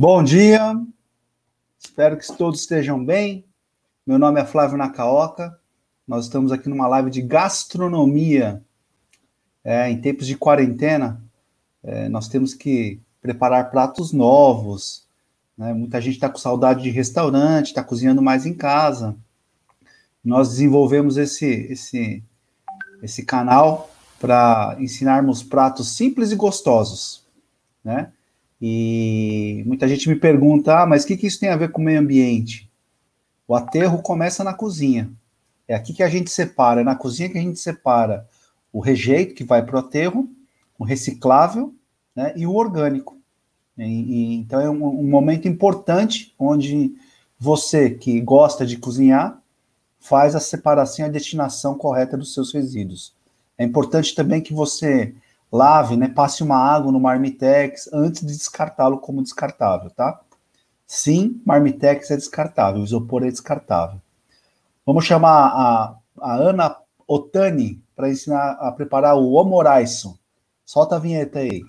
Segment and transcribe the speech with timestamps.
[0.00, 0.80] Bom dia,
[1.76, 3.44] espero que todos estejam bem.
[4.06, 5.58] Meu nome é Flávio Nakaoka,
[6.06, 8.62] nós estamos aqui numa live de gastronomia.
[9.64, 11.20] É, em tempos de quarentena,
[11.82, 15.04] é, nós temos que preparar pratos novos.
[15.56, 15.74] Né?
[15.74, 19.16] Muita gente está com saudade de restaurante, está cozinhando mais em casa.
[20.24, 22.22] Nós desenvolvemos esse, esse,
[23.02, 23.90] esse canal
[24.20, 27.26] para ensinarmos pratos simples e gostosos,
[27.82, 28.12] né?
[28.60, 31.80] E muita gente me pergunta, ah, mas o que, que isso tem a ver com
[31.80, 32.68] o meio ambiente?
[33.46, 35.10] O aterro começa na cozinha.
[35.66, 38.26] É aqui que a gente separa, é na cozinha que a gente separa
[38.72, 40.28] o rejeito que vai para o aterro,
[40.78, 41.74] o reciclável
[42.14, 43.16] né, e o orgânico.
[43.76, 46.94] E, e, então é um, um momento importante onde
[47.38, 49.40] você que gosta de cozinhar
[50.00, 53.14] faz a separação e a destinação correta dos seus resíduos.
[53.56, 55.14] É importante também que você
[55.50, 60.20] lave, né, passe uma água no marmitex antes de descartá-lo como descartável, tá?
[60.86, 64.00] Sim, marmitex é descartável, isopor é descartável.
[64.86, 66.76] Vamos chamar a, a Ana
[67.06, 70.18] Otani para ensinar a preparar o omoraiso.
[70.64, 71.62] Solta a vinheta aí.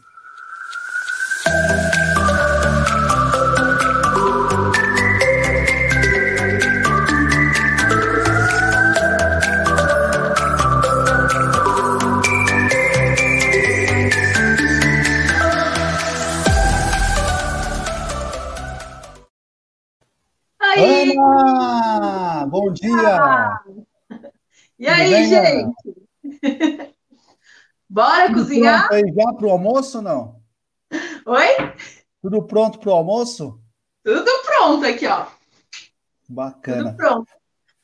[25.13, 25.73] Aí, gente?
[27.89, 28.87] Bora Tudo cozinhar?
[28.87, 30.39] Pronto aí já para o almoço não?
[31.25, 31.73] Oi?
[32.21, 33.59] Tudo pronto para o almoço?
[34.03, 35.25] Tudo pronto aqui, ó.
[36.27, 36.91] Bacana.
[36.91, 37.31] Tudo pronto.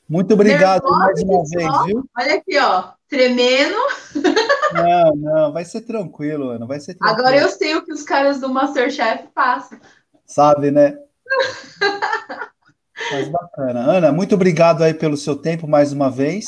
[0.07, 2.09] Muito obrigado mais uma vez, viu?
[2.15, 2.91] Olha aqui, ó.
[3.07, 3.75] Tremendo.
[4.73, 6.65] Não, não, vai ser tranquilo, Ana.
[6.65, 7.19] Vai ser tranquilo.
[7.19, 9.79] Agora eu sei o que os caras do Masterchef passam.
[10.25, 10.97] Sabe, né?
[13.11, 13.79] Mas bacana.
[13.79, 16.45] Ana, muito obrigado aí pelo seu tempo mais uma vez.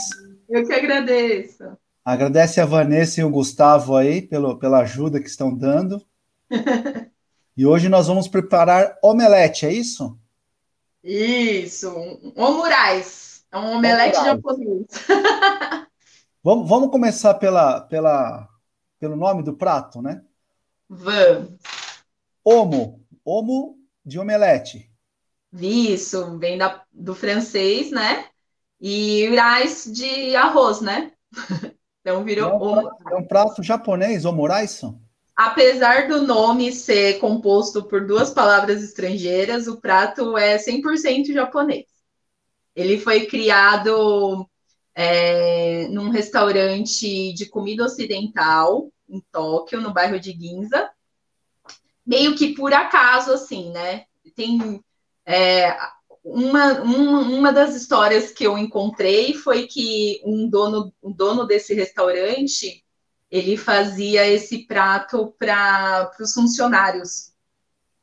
[0.50, 1.78] Eu que agradeço.
[2.04, 6.02] Agradece a Vanessa e o Gustavo aí pelo, pela ajuda que estão dando.
[7.58, 10.18] e hoje nós vamos preparar omelete, é isso?
[11.04, 13.46] Isso, um omurais.
[13.52, 14.88] É um omelete japonês.
[16.44, 18.48] vamos, vamos começar pela, pela,
[19.00, 20.24] pelo nome do prato, né?
[20.90, 21.60] Vamos.
[22.44, 23.06] Omo.
[23.26, 24.90] Omo de omelete.
[25.54, 28.26] Isso, vem da, do francês, né?
[28.80, 31.12] E rice de arroz, né?
[32.02, 32.50] então virou.
[32.50, 35.00] É um, é um prato japonês, omuraiso?
[35.36, 41.86] Apesar do nome ser composto por duas palavras estrangeiras, o prato é 100% japonês.
[42.76, 44.48] Ele foi criado
[44.96, 50.90] é, num restaurante de comida ocidental em Tóquio, no bairro de Ginza,
[52.04, 54.06] meio que por acaso, assim, né?
[54.36, 54.84] Tem
[55.24, 55.78] é,
[56.30, 61.74] uma, uma, uma das histórias que eu encontrei foi que um dono, um dono desse
[61.74, 62.84] restaurante
[63.32, 67.32] ele fazia esse prato para os funcionários,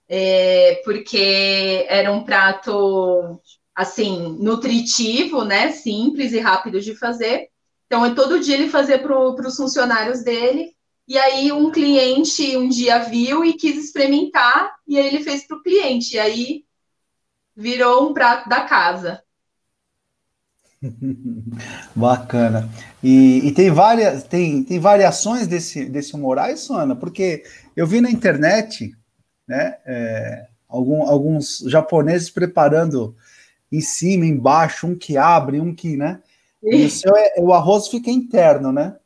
[0.09, 3.41] é, porque era um prato
[3.75, 7.49] assim nutritivo, né, simples e rápido de fazer.
[7.87, 10.73] Então, todo dia ele fazia para os funcionários dele.
[11.07, 15.57] E aí um cliente um dia viu e quis experimentar, e aí ele fez para
[15.57, 16.17] o cliente.
[16.17, 16.65] E aí
[17.57, 19.23] virou um prato da casa.
[21.95, 22.69] Bacana.
[23.03, 27.45] E, e, tem várias tem, tem variações desse, desse Moraes, Ana, porque
[27.77, 28.95] eu vi na internet
[29.47, 33.15] né, é, algum, alguns japoneses preparando
[33.71, 36.21] em cima, embaixo, um que abre, um que, né?
[36.63, 38.97] E o, seu é, o arroz fica interno, né?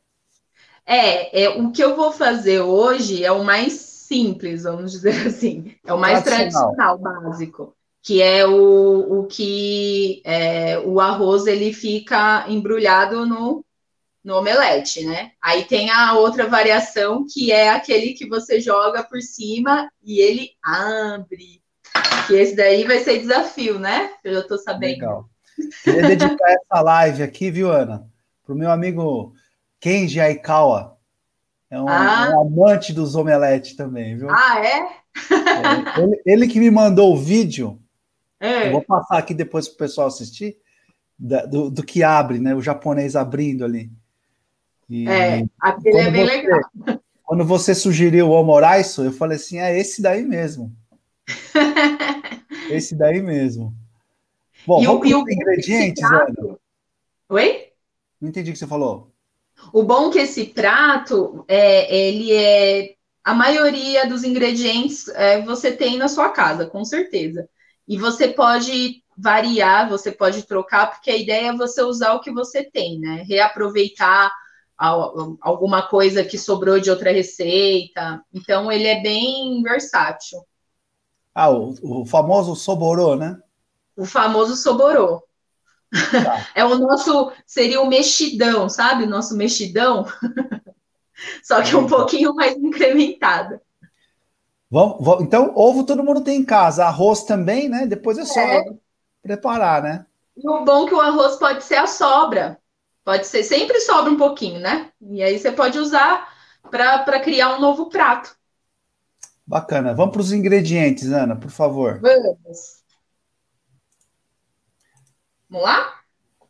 [0.85, 5.75] É, é, o que eu vou fazer hoje é o mais simples, vamos dizer assim.
[5.85, 11.73] É o mais tradicional, tradicional básico que é o, o que é, o arroz ele
[11.73, 13.65] fica embrulhado no,
[14.23, 15.31] no omelete, né?
[15.41, 20.51] Aí tem a outra variação que é aquele que você joga por cima e ele
[20.63, 21.61] abre.
[22.27, 24.11] Que esse daí vai ser desafio, né?
[24.23, 24.99] Eu já tô sabendo.
[24.99, 25.29] Legal.
[25.83, 28.07] Queria dedicar essa live aqui, viu, Ana?
[28.45, 29.33] Para o meu amigo
[29.79, 30.97] Kenji Aikawa.
[31.69, 32.31] É um, ah.
[32.33, 34.29] um amante dos omeletes também, viu?
[34.29, 34.77] Ah, é?
[35.31, 37.79] é ele, ele que me mandou o vídeo
[38.39, 38.67] é.
[38.67, 40.57] Eu vou passar aqui depois para o pessoal assistir
[41.17, 42.55] da, do, do, que abre, né?
[42.55, 43.91] O japonês abrindo ali.
[44.89, 46.61] E, é, aquele é bem você, legal.
[47.23, 50.73] Quando você sugeriu o Omoraiso, eu falei assim: é esse daí mesmo.
[52.71, 53.73] esse daí mesmo.
[54.65, 56.57] Bom, e vamos o, ingredientes, Ana.
[57.29, 57.67] Oi?
[58.19, 59.11] Não entendi o que você falou.
[59.73, 65.71] O bom é que esse prato, é, ele é a maioria dos ingredientes é, você
[65.71, 67.47] tem na sua casa, com certeza.
[67.89, 72.31] E você pode variar, você pode trocar, porque a ideia é você usar o que
[72.31, 73.25] você tem, né?
[73.27, 74.31] Reaproveitar
[74.77, 78.23] alguma coisa que sobrou de outra receita.
[78.31, 80.39] Então, ele é bem versátil.
[81.33, 83.37] Ah, o, o famoso soborô, né?
[83.97, 85.23] O famoso soborô.
[86.11, 86.47] Tá.
[86.53, 89.05] É o nosso, seria o mexidão, sabe?
[89.05, 90.05] O nosso mexidão.
[91.43, 93.59] Só que um pouquinho mais incrementado.
[94.71, 97.87] Vamos, vamos, então, ovo todo mundo tem em casa, arroz também, né?
[97.87, 98.63] Depois é só é.
[99.21, 100.05] preparar, né?
[100.37, 102.59] E o bom é que o arroz pode ser a sobra.
[103.03, 104.91] Pode ser, sempre sobra um pouquinho, né?
[105.01, 106.31] E aí você pode usar
[106.69, 108.37] para criar um novo prato.
[109.45, 109.95] Bacana.
[109.95, 111.99] Vamos para os ingredientes, Ana, por favor.
[111.99, 112.83] Vamos.
[115.49, 116.01] Vamos lá?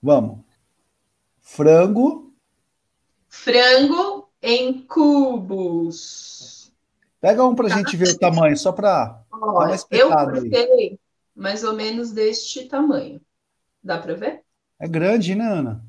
[0.04, 0.40] Vamos.
[1.42, 2.34] Frango.
[3.30, 6.59] Frango em cubos.
[7.22, 7.78] Pega um para a tá.
[7.78, 9.24] gente ver o tamanho, só para
[9.92, 11.00] Eu cortei
[11.36, 13.22] mais ou menos deste tamanho.
[13.84, 14.44] Dá para ver?
[14.80, 15.84] É grande, né, Ana?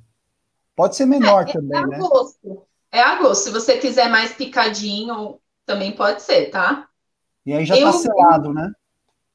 [0.74, 1.98] Pode ser menor é, também, é né?
[1.98, 2.66] Gosto.
[2.90, 3.44] É a gosto.
[3.44, 6.88] Se você quiser mais picadinho, também pode ser, tá?
[7.44, 8.72] E aí já tá eu, tá selado, né?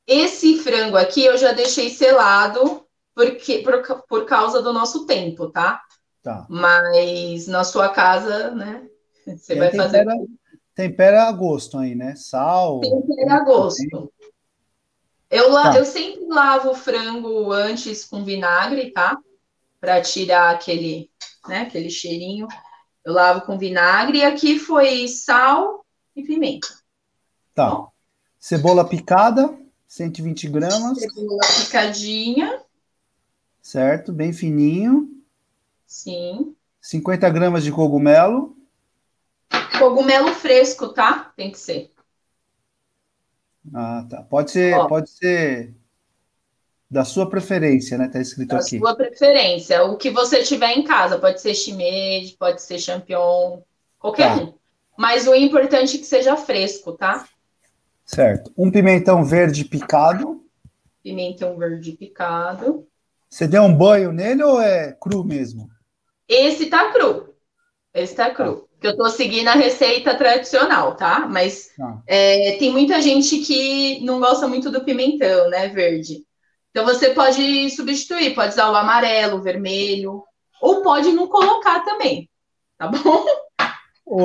[0.07, 5.81] Esse frango aqui eu já deixei selado porque, por, por causa do nosso tempo, tá?
[6.21, 6.45] Tá.
[6.50, 8.88] Mas na sua casa, né?
[9.25, 10.06] Você vai tempera, fazer.
[10.75, 12.16] Tempera a gosto aí, né?
[12.18, 12.81] Sal.
[12.81, 14.12] Tempera a gosto.
[15.31, 15.77] Eu, tá.
[15.77, 19.18] eu sempre lavo o frango antes com vinagre, tá?
[19.80, 21.10] Para tirar aquele,
[21.48, 22.48] né, aquele cheirinho.
[23.06, 24.19] Eu lavo com vinagre.
[24.19, 25.86] E aqui foi sal
[26.16, 26.68] e pimenta.
[27.54, 27.69] Tá.
[27.69, 27.88] Bom,
[28.38, 29.57] Cebola picada,
[29.88, 31.00] 120 gramas.
[31.00, 32.62] Cebola picadinha.
[33.62, 35.10] Certo, bem fininho.
[35.88, 36.56] Sim.
[36.81, 38.56] 50 gramas de cogumelo.
[39.80, 41.34] Cogumelo fresco, tá?
[41.36, 41.92] Tem que ser.
[43.74, 44.22] Ah, tá.
[44.24, 45.74] Pode ser, Ó, pode ser
[46.90, 48.07] da sua preferência, né?
[48.07, 48.80] Tá escrito da aqui.
[48.80, 49.84] Da sua preferência.
[49.84, 51.19] O que você tiver em casa.
[51.19, 53.62] Pode ser shimeji, pode ser champignon,
[54.00, 54.44] qualquer tá.
[54.44, 54.54] um.
[54.98, 57.28] Mas o importante é que seja fresco, tá?
[58.06, 58.54] Certo.
[58.58, 60.44] Um pimentão verde picado.
[61.04, 62.88] Pimentão verde picado.
[63.30, 65.69] Você deu um banho nele ou é cru mesmo?
[66.28, 67.36] Esse tá cru.
[67.94, 68.64] Esse tá cru.
[68.86, 71.28] Que eu tô seguindo a receita tradicional, tá?
[71.28, 71.98] Mas ah.
[72.06, 76.24] é, tem muita gente que não gosta muito do pimentão, né, verde.
[76.70, 80.24] Então você pode substituir, pode usar o amarelo, o vermelho,
[80.62, 82.30] ou pode não colocar também,
[82.78, 83.26] tá bom?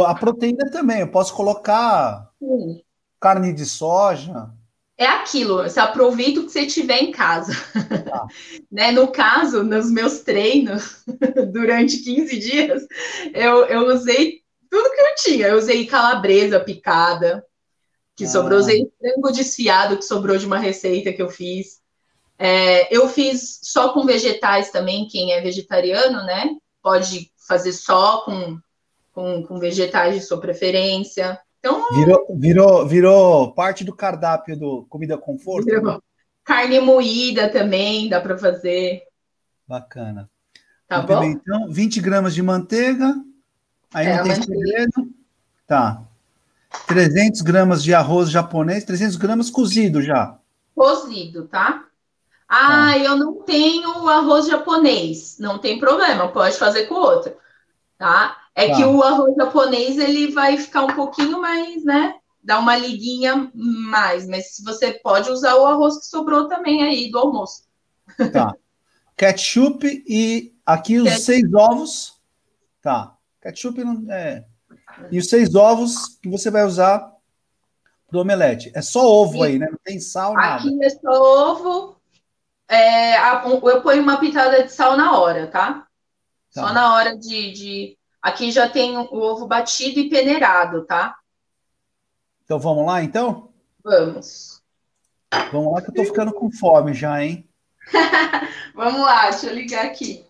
[0.04, 2.82] A proteína também, eu posso colocar Sim
[3.20, 4.50] carne de soja?
[4.96, 7.52] É aquilo, você aproveita o que você tiver em casa.
[8.12, 8.26] Ah.
[8.70, 8.90] né?
[8.90, 11.04] No caso, nos meus treinos,
[11.52, 12.86] durante 15 dias,
[13.32, 15.48] eu, eu usei tudo que eu tinha.
[15.48, 17.44] Eu usei calabresa picada,
[18.16, 18.28] que ah.
[18.28, 21.80] sobrou, usei frango desfiado, que sobrou de uma receita que eu fiz.
[22.38, 26.56] É, eu fiz só com vegetais também, quem é vegetariano, né?
[26.82, 28.58] Pode fazer só com,
[29.12, 31.38] com, com vegetais de sua preferência.
[31.58, 35.66] Então, virou, virou, virou parte do cardápio do Comida Conforto?
[35.66, 36.02] Virou.
[36.42, 39.02] Carne moída também dá para fazer.
[39.68, 40.30] Bacana.
[40.88, 41.20] Tá bom?
[41.20, 43.14] Pimentão, 20 gramas de manteiga.
[43.92, 45.10] Aí é, não tem segredo.
[45.66, 46.02] Tá.
[46.86, 50.38] 300 gramas de arroz japonês, 300 gramas cozido já.
[50.74, 51.84] Cozido, tá?
[52.48, 52.98] Ah, tá.
[52.98, 55.36] eu não tenho arroz japonês.
[55.38, 57.34] Não tem problema, pode fazer com outro.
[57.98, 58.36] Tá?
[58.54, 58.76] É tá.
[58.76, 62.14] que o arroz japonês ele vai ficar um pouquinho mais, né?
[62.42, 67.18] Dá uma liguinha mais, mas você pode usar o arroz que sobrou também aí do
[67.18, 67.64] almoço.
[68.32, 68.54] Tá.
[69.16, 71.24] Ketchup e aqui os Ketchup.
[71.24, 72.20] seis ovos.
[72.80, 73.14] Tá.
[73.40, 74.44] Ketchup não é.
[75.10, 77.10] E os seis ovos que você vai usar
[78.08, 78.70] pro omelete.
[78.74, 79.44] É só ovo Sim.
[79.44, 79.68] aí, né?
[79.70, 80.56] Não tem sal, nada.
[80.56, 81.96] Aqui é só ovo.
[82.68, 85.86] É, eu ponho uma pitada de sal na hora, tá?
[86.54, 86.60] tá.
[86.66, 91.16] Só na hora de, de Aqui já tem o ovo batido e peneirado, tá?
[92.44, 93.50] Então vamos lá, então?
[93.82, 94.60] Vamos.
[95.50, 97.48] Vamos lá que eu tô ficando com fome já, hein?
[98.74, 100.26] vamos lá, deixa eu ligar aqui.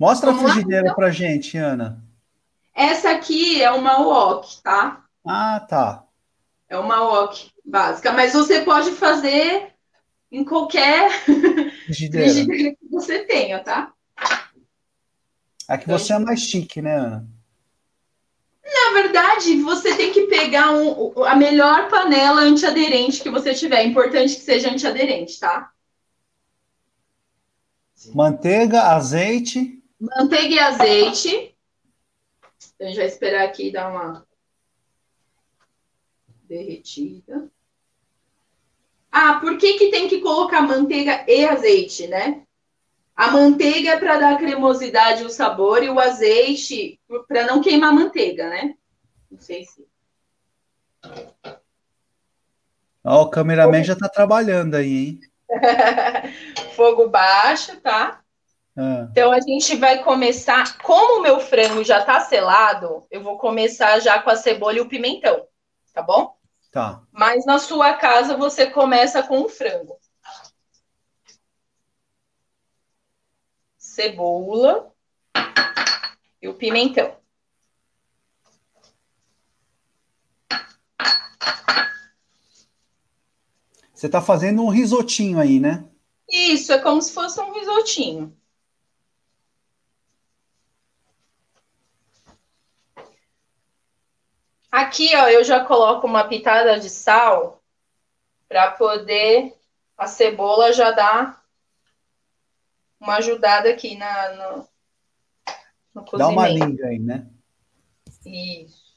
[0.00, 0.96] Mostra vamos a frigideira lá, então?
[0.96, 2.02] pra gente, Ana.
[2.74, 5.04] Essa aqui é uma wok, tá?
[5.22, 6.04] Ah, tá.
[6.70, 9.74] É uma wok básica, mas você pode fazer
[10.32, 11.10] em qualquer
[11.84, 13.92] frigideira, frigideira que você tenha, tá?
[15.68, 17.28] Aqui então, você é mais chique, né, Ana?
[18.64, 23.80] Na verdade, você tem que pegar um, a melhor panela antiaderente que você tiver.
[23.80, 25.70] É importante que seja antiaderente, tá?
[28.14, 29.79] Manteiga, azeite.
[30.00, 31.56] Manteiga e azeite.
[32.74, 34.26] Então, a gente vai esperar aqui dar uma
[36.48, 37.50] derretida.
[39.12, 42.42] Ah, por que, que tem que colocar manteiga e azeite, né?
[43.14, 47.90] A manteiga é para dar cremosidade e o sabor, e o azeite para não queimar
[47.90, 48.74] a manteiga, né?
[49.30, 49.86] Não sei se.
[53.04, 55.20] Ó, o cameraman já está trabalhando aí, hein?
[56.74, 58.19] Fogo baixo, tá?
[58.80, 59.06] Ah.
[59.10, 60.78] Então a gente vai começar.
[60.78, 64.80] Como o meu frango já está selado, eu vou começar já com a cebola e
[64.80, 65.46] o pimentão,
[65.92, 66.34] tá bom?
[66.72, 67.02] Tá.
[67.12, 69.98] Mas na sua casa você começa com o frango.
[73.76, 74.90] Cebola
[76.40, 77.14] e o pimentão.
[83.92, 85.84] Você está fazendo um risotinho aí, né?
[86.26, 88.39] Isso, é como se fosse um risotinho.
[94.70, 97.60] Aqui, ó, eu já coloco uma pitada de sal
[98.48, 99.54] para poder
[99.96, 101.42] a cebola já dar
[103.00, 104.68] uma ajudada aqui na, no,
[105.94, 106.18] no cozimento.
[106.18, 107.26] Dá uma linha aí, né?
[108.24, 108.90] Isso.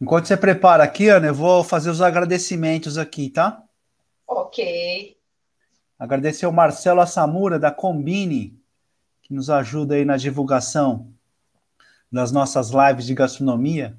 [0.00, 3.62] Enquanto você prepara aqui, Ana, eu vou fazer os agradecimentos aqui, tá?
[4.26, 5.16] Ok.
[5.98, 8.62] Agradecer ao Marcelo Assamura, da Combine,
[9.24, 11.12] que nos ajuda aí na divulgação
[12.12, 13.98] das nossas lives de gastronomia.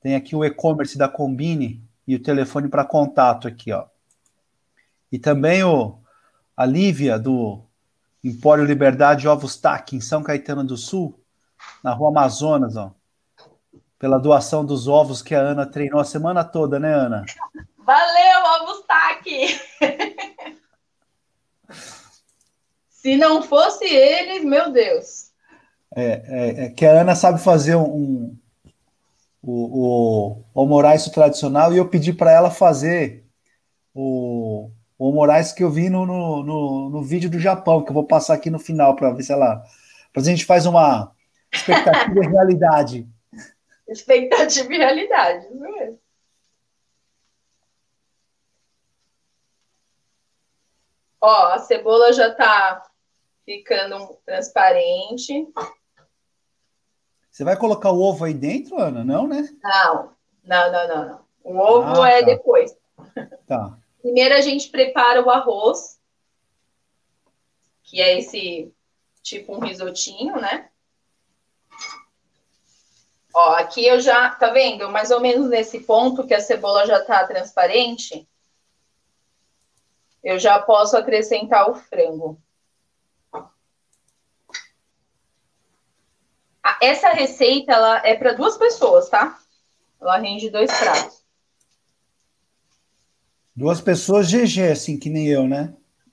[0.00, 3.84] Tem aqui o e-commerce da Combine e o telefone para contato aqui, ó.
[5.12, 5.98] E também o,
[6.56, 7.62] a Lívia, do
[8.24, 11.20] Empório Liberdade Ovos Tac, em São Caetano do Sul,
[11.84, 12.94] na Rua Amazonas, ó
[14.02, 17.24] pela doação dos ovos que a Ana treinou a semana toda, né, Ana?
[17.78, 19.60] Valeu, ovos aqui.
[23.02, 25.32] Se não fosse eles, meu Deus.
[25.92, 28.38] É, é, é que a Ana sabe fazer um, um
[29.42, 33.26] o, o, o Moraes tradicional e eu pedi para ela fazer
[33.92, 37.94] o, o Moraes que eu vi no, no, no, no, vídeo do Japão, que eu
[37.94, 39.64] vou passar aqui no final para ver se ela.
[40.12, 41.12] Para a gente faz uma
[41.52, 43.08] expectativa e realidade.
[43.88, 45.98] Expectativa e realidade, isso mesmo.
[51.20, 52.91] Ó, a cebola já tá
[53.44, 55.48] ficando transparente.
[57.30, 59.04] Você vai colocar o ovo aí dentro, Ana?
[59.04, 59.48] Não, né?
[59.62, 61.08] Não, não, não, não.
[61.08, 61.22] não.
[61.44, 62.26] O ovo ah, é tá.
[62.26, 62.76] depois.
[63.46, 63.78] Tá.
[64.00, 66.00] Primeiro a gente prepara o arroz,
[67.82, 68.72] que é esse
[69.22, 70.68] tipo um risotinho, né?
[73.34, 74.90] Ó, aqui eu já, tá vendo?
[74.90, 78.28] Mais ou menos nesse ponto que a cebola já tá transparente,
[80.22, 82.40] eu já posso acrescentar o frango.
[86.82, 89.38] Essa receita, ela é para duas pessoas, tá?
[90.00, 91.22] Ela rende dois pratos.
[93.54, 95.72] Duas pessoas GG, assim, que nem eu, né?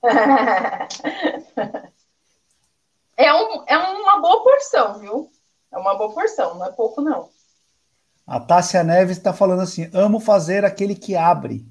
[3.16, 5.28] é, um, é uma boa porção, viu?
[5.72, 7.28] É uma boa porção, não é pouco, não.
[8.24, 11.66] A Tássia Neves está falando assim: amo fazer aquele que abre.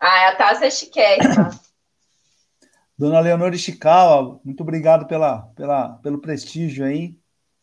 [0.00, 1.50] Ah, a Tássia é chiquérrima.
[2.98, 7.16] Dona Leonor Ishikawa, muito obrigado pela, pela, pelo prestígio aí.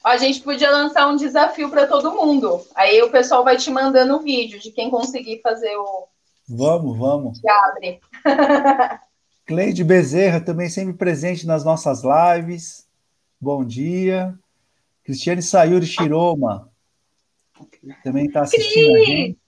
[0.05, 2.63] A gente podia lançar um desafio para todo mundo.
[2.75, 6.07] Aí o pessoal vai te mandando o vídeo de quem conseguir fazer o.
[6.47, 7.41] Vamos, vamos.
[7.41, 7.99] Que abre.
[9.47, 12.87] Cleide Bezerra, também sempre presente nas nossas lives.
[13.41, 14.37] Bom dia.
[15.03, 16.69] Cristiane Sayuri Shiroma
[18.03, 19.01] também está assistindo Cris!
[19.01, 19.39] a gente.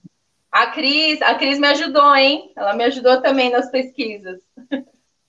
[0.52, 2.52] A Cris, a Cris me ajudou, hein?
[2.56, 4.40] Ela me ajudou também nas pesquisas.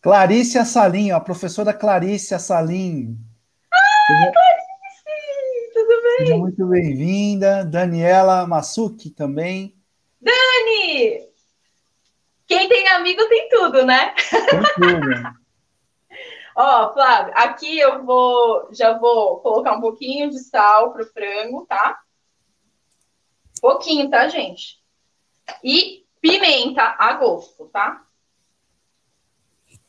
[0.00, 3.18] Clarice Salim, a professora Clarice Salim.
[3.70, 4.67] Ah, Clarice!
[6.18, 7.64] Seja muito bem-vinda.
[7.64, 9.72] Daniela Masuki também.
[10.20, 11.28] Dani!
[12.44, 14.12] Quem tem amigo tem tudo, né?
[14.50, 15.38] Tem tudo.
[16.56, 22.00] Ó, Flávio, aqui eu vou, já vou colocar um pouquinho de sal pro frango, tá?
[23.60, 24.82] Pouquinho, tá, gente?
[25.62, 28.04] E pimenta a gosto, tá?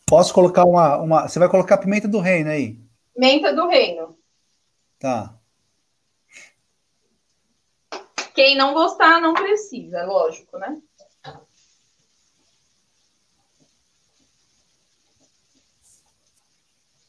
[0.05, 1.27] Posso colocar uma, uma.
[1.27, 2.79] Você vai colocar pimenta do reino aí?
[3.15, 4.15] Pimenta do reino.
[4.99, 5.38] Tá.
[8.39, 10.81] Quem não gostar, não precisa, lógico, né?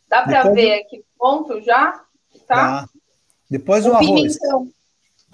[0.08, 2.04] Dá para ver aqui ponto já?
[2.49, 2.88] Tá?
[3.49, 4.08] Depois o, o arroz.
[4.08, 4.72] Pimentão.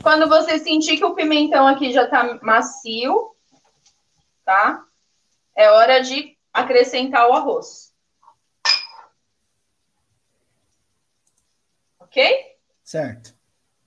[0.02, 3.34] Quando você sentir que o pimentão aqui já tá macio,
[4.44, 4.86] tá?
[5.54, 7.94] É hora de acrescentar o arroz.
[11.98, 12.54] Ok?
[12.84, 13.34] Certo.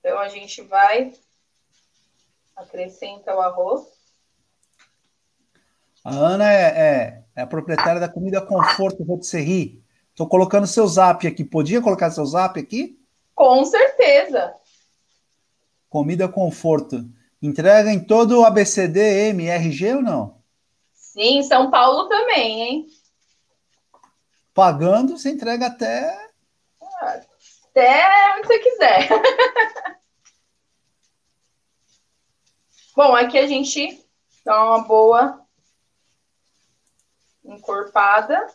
[0.00, 1.14] Então a gente vai
[2.60, 3.82] acrescenta o arroz.
[6.04, 9.82] A Ana é, é, é a proprietária da comida Conforto Rotisserie.
[10.10, 11.44] Estou colocando seu zap aqui.
[11.44, 12.98] Podia colocar seu zap aqui?
[13.34, 14.54] Com certeza.
[15.88, 17.04] Comida Conforto.
[17.42, 20.40] Entrega em todo o ABCD, MRG ou não?
[20.92, 22.86] Sim, São Paulo também, hein?
[24.52, 26.28] Pagando, você entrega até.
[27.70, 29.08] Até onde você quiser.
[33.02, 33.98] Bom, aqui a gente
[34.44, 35.42] dá uma boa
[37.42, 38.46] encorpada.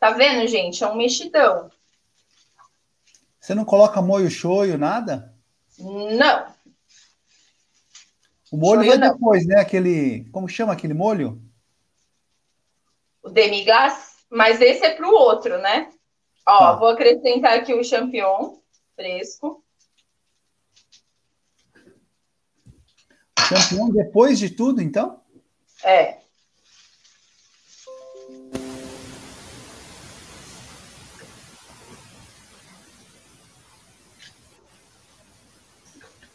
[0.00, 0.82] Tá vendo, gente?
[0.82, 1.70] É um mexidão.
[3.38, 5.32] Você não coloca molho shoyu, nada?
[5.78, 6.52] Não.
[8.50, 9.12] O molho shoyu vai não.
[9.12, 9.60] depois, né?
[9.60, 10.28] Aquele.
[10.32, 11.40] Como chama aquele molho?
[13.22, 15.88] O demigás, mas esse é para o outro, né?
[16.44, 16.72] Ó, tá.
[16.72, 18.56] vou acrescentar aqui o champignon
[18.96, 19.64] fresco.
[23.48, 25.20] Champignon depois de tudo, então?
[25.82, 26.18] É.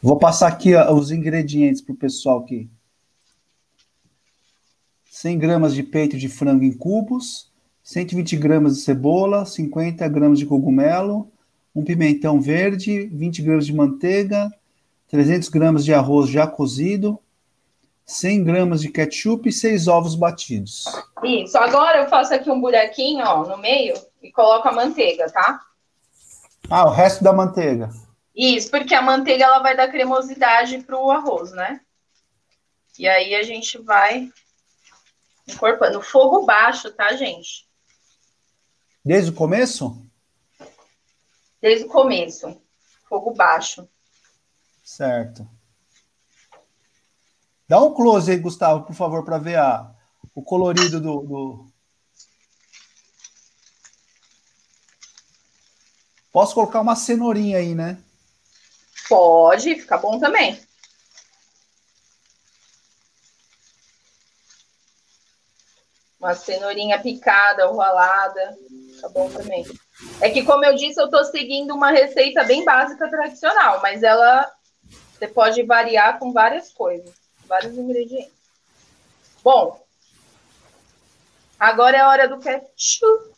[0.02, 2.68] Vou passar aqui ó, os ingredientes para o pessoal aqui.
[5.08, 7.50] 100 gramas de peito de frango em cubos,
[7.82, 11.30] 120 gramas de cebola, 50 gramas de cogumelo,
[11.74, 14.52] um pimentão verde, 20 gramas de manteiga,
[15.08, 17.18] 300 gramas de arroz já cozido,
[18.06, 20.84] 100 gramas de ketchup e 6 ovos batidos.
[21.22, 21.56] Isso.
[21.56, 25.60] Agora eu faço aqui um buraquinho, ó, no meio e coloco a manteiga, tá?
[26.68, 27.90] Ah, o resto da manteiga.
[28.34, 31.80] Isso, porque a manteiga ela vai dar cremosidade pro arroz, né?
[32.98, 34.30] E aí a gente vai
[35.46, 36.00] encorpando.
[36.02, 37.66] Fogo baixo, tá, gente?
[39.04, 40.02] Desde o começo?
[41.60, 42.60] Desde o começo.
[43.08, 43.88] Fogo baixo.
[44.84, 45.48] Certo.
[47.66, 49.90] Dá um close aí, Gustavo, por favor, para ver a,
[50.34, 51.72] o colorido do, do,
[56.30, 57.96] Posso colocar uma cenourinha aí, né?
[59.08, 60.60] Pode, fica bom também.
[66.18, 68.58] Uma cenourinha picada ou ralada,
[68.94, 69.64] fica bom também.
[70.20, 74.50] É que, como eu disse, eu estou seguindo uma receita bem básica tradicional, mas ela
[75.18, 77.12] você pode variar com várias coisas,
[77.46, 78.32] vários ingredientes.
[79.42, 79.80] Bom,
[81.58, 83.34] agora é a hora do ketchup.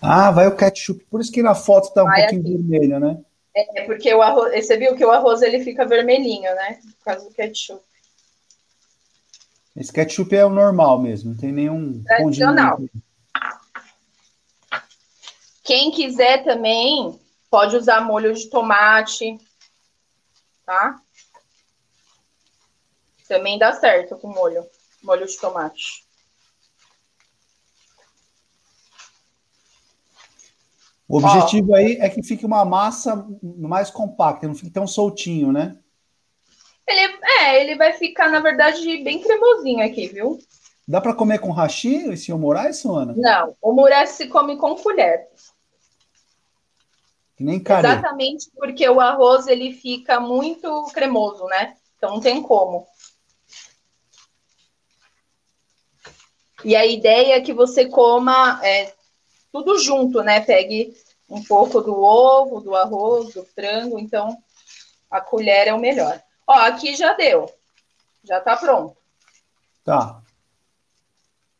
[0.00, 1.04] Ah, vai o ketchup.
[1.04, 2.56] Por isso que na foto tá um vai pouquinho aqui.
[2.56, 3.24] vermelho, né?
[3.54, 6.80] É, porque o arroz, você viu que o arroz ele fica vermelhinho, né?
[6.98, 7.80] Por causa do ketchup.
[9.76, 12.80] Esse ketchup é o normal mesmo, não tem nenhum Tradicional.
[15.64, 17.18] Quem quiser também
[17.50, 19.38] pode usar molho de tomate,
[20.64, 21.00] tá?
[23.28, 24.64] Também dá certo com molho,
[25.02, 26.04] molho de tomate.
[31.08, 35.52] O objetivo Ó, aí é que fique uma massa mais compacta, não fique tão soltinho,
[35.52, 35.78] né?
[36.86, 40.38] Ele, é, ele vai ficar, na verdade, bem cremosinho aqui, viu?
[40.86, 43.14] Dá para comer com hashi esse Moraes, Suana?
[43.16, 45.28] Não, o Moraes se come com colher.
[47.44, 47.86] Nem carê.
[47.86, 51.76] Exatamente porque o arroz ele fica muito cremoso, né?
[51.94, 52.86] Então não tem como.
[56.64, 58.94] E a ideia é que você coma é,
[59.52, 60.40] tudo junto, né?
[60.40, 60.96] Pegue
[61.28, 63.98] um pouco do ovo, do arroz, do frango.
[63.98, 64.34] Então,
[65.10, 66.22] a colher é o melhor.
[66.46, 67.52] Ó, aqui já deu.
[68.22, 68.96] Já tá pronto.
[69.84, 70.22] Tá.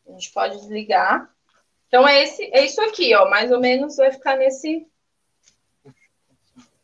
[0.08, 1.30] A gente pode desligar.
[1.88, 3.28] Então, é, esse, é isso aqui, ó.
[3.28, 4.86] Mais ou menos vai ficar nesse,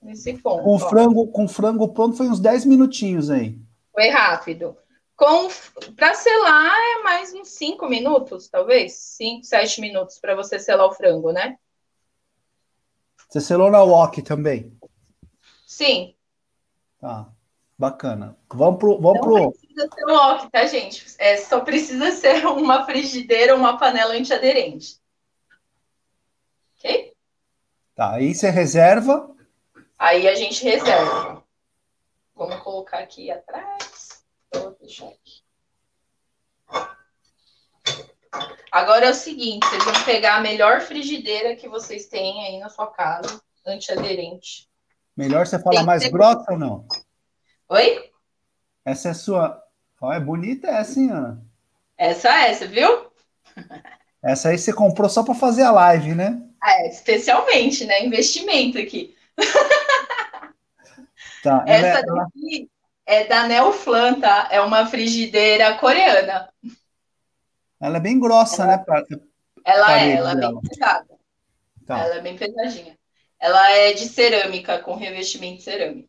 [0.01, 0.65] nesse ponto.
[0.65, 3.59] Com frango, com frango pronto foi uns 10 minutinhos aí.
[3.93, 4.77] Foi rápido.
[5.17, 5.49] Com
[5.95, 10.93] para selar é mais uns 5 minutos, talvez, 5, 7 minutos para você selar o
[10.93, 11.59] frango, né?
[13.29, 14.77] Você selou na wok também?
[15.67, 16.15] Sim.
[16.99, 17.29] Tá.
[17.79, 18.37] Bacana.
[18.53, 19.01] Vamos pro.
[19.01, 19.53] Vamos Não pro...
[19.53, 21.15] precisa ser wok, tá, gente?
[21.19, 25.01] É, só precisa ser uma frigideira ou uma panela antiaderente.
[26.77, 27.13] Ok?
[27.95, 28.15] Tá.
[28.15, 29.35] Aí você reserva.
[30.01, 31.45] Aí a gente reserva.
[32.35, 34.25] Vamos colocar aqui atrás.
[34.51, 35.43] Vou deixar aqui.
[38.73, 42.71] Agora é o seguinte, vocês vão pegar a melhor frigideira que vocês têm aí na
[42.71, 44.71] sua casa, antiaderente.
[45.15, 46.11] Melhor você falar mais ser...
[46.11, 46.89] grossa ou não?
[47.69, 48.11] Oi?
[48.87, 49.63] Essa é a sua.
[50.01, 51.45] Ó, é bonita essa, hein, Ana?
[51.99, 53.11] Essa é, você viu?
[54.23, 56.41] Essa aí você comprou só para fazer a live, né?
[56.65, 58.03] É, especialmente, né?
[58.07, 59.15] Investimento aqui.
[61.42, 62.70] Tá, Essa ela é- daqui
[63.07, 64.48] é da Neoflan, tá?
[64.50, 66.53] É uma frigideira coreana.
[67.81, 68.76] Ela é bem grossa, né?
[68.76, 69.03] pra-
[69.64, 71.07] Ela é, ela é bem pesada.
[71.87, 71.98] Tá.
[71.98, 72.98] Ela é bem pesadinha.
[73.38, 76.09] Ela é de cerâmica, com revestimento cerâmico.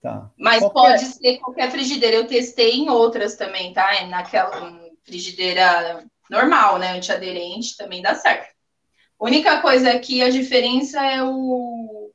[0.00, 0.30] tá.
[0.38, 2.16] Mas Qualquer- pode ser qualquer frigideira.
[2.16, 3.92] Eu testei em outras também, tá?
[3.96, 6.92] É Naquela em frigideira normal, né?
[6.92, 8.54] Antiaderente, também dá certo.
[9.20, 12.10] A única coisa aqui, a diferença é o.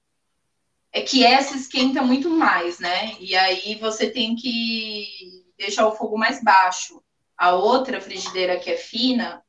[0.91, 3.15] É que essa esquenta muito mais, né?
[3.19, 7.03] E aí você tem que deixar o fogo mais baixo.
[7.37, 9.43] A outra frigideira que é fina,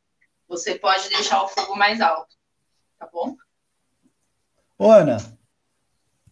[0.47, 2.37] você pode deixar o fogo mais alto.
[2.99, 3.35] Tá bom?
[4.79, 5.17] Ô, Ana,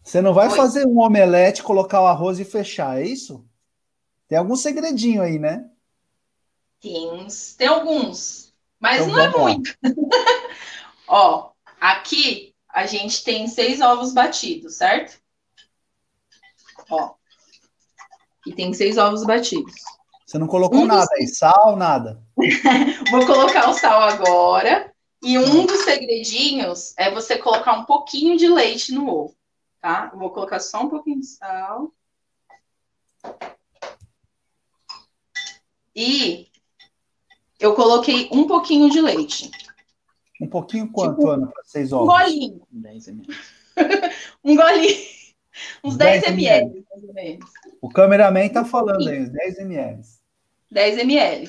[0.03, 0.57] você não vai Oi.
[0.57, 3.49] fazer um omelete, colocar o arroz e fechar, é isso?
[4.29, 5.71] Tem algum segredinho aí, né?
[6.81, 9.75] Tem uns, tem alguns, mas Então não é muito.
[11.07, 15.21] Ó, aqui a gente tem seis ovos batidos, certo?
[16.90, 17.14] Ó,
[18.47, 19.75] e tem seis ovos batidos.
[20.27, 22.23] Você não colocou Um dos- nada aí, sal, nada.
[23.11, 24.93] Vou colocar o sal agora.
[25.23, 29.35] E um dos segredinhos é você colocar um pouquinho de leite no ovo,
[29.81, 30.11] tá?
[30.12, 31.90] Eu vou colocar só um pouquinho de sal.
[35.97, 36.49] E
[37.59, 39.51] eu coloquei um pouquinho de leite.
[40.40, 42.07] Um pouquinho quanto, Tipo, Ana, para seis Um ovos?
[42.07, 42.66] golinho.
[42.70, 43.37] 10 ml.
[44.44, 45.07] Um golinho.
[45.85, 47.51] Uns 10 10 ml, mais ou menos.
[47.81, 50.20] O cameraman tá falando aí, os 10 ml.
[50.70, 51.49] 10 ml.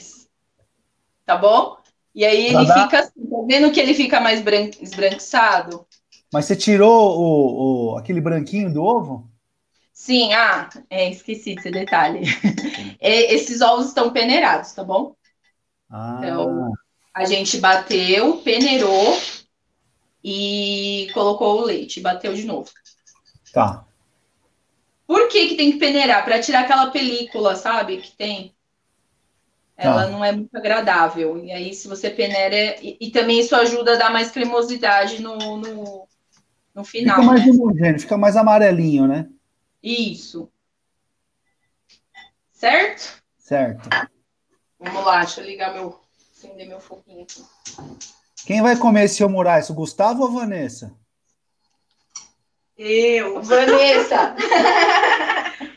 [1.26, 1.78] Tá bom?
[2.16, 4.70] E aí ele dar- fica assim, tá vendo que ele fica mais bran...
[4.82, 5.88] esbranquiçado?
[6.32, 9.28] Mas você tirou o, o- aquele branquinho do ovo?
[9.94, 12.22] Sim, ah, é, esqueci desse detalhe.
[13.00, 15.16] É, esses ovos estão peneirados, tá bom?
[15.90, 16.76] Ah, Então,
[17.16, 19.18] A gente bateu, peneirou
[20.22, 22.70] e colocou o leite, bateu de novo.
[23.54, 23.86] tá.
[25.08, 26.26] Por que, que tem que peneirar?
[26.26, 27.98] Para tirar aquela película, sabe?
[28.02, 28.56] Que tem.
[29.78, 30.10] Ela Tá.
[30.10, 31.38] não é muito agradável.
[31.44, 32.76] E aí, se você peneira.
[32.84, 36.08] E, e também isso ajuda a dar mais cremosidade no, no,
[36.74, 37.18] no final.
[37.18, 37.52] Fica mais né?
[37.52, 39.30] homogêneo, fica mais amarelinho, né?
[39.84, 40.50] Isso.
[42.52, 43.22] Certo?
[43.38, 43.88] Certo.
[44.80, 46.00] Vamos lá, deixa eu ligar meu.
[46.46, 47.44] Acender meu foguinho aqui.
[48.46, 50.96] Quem vai comer esse omuraço, o Gustavo ou a Vanessa?
[52.78, 53.42] Eu.
[53.44, 54.36] Vanessa!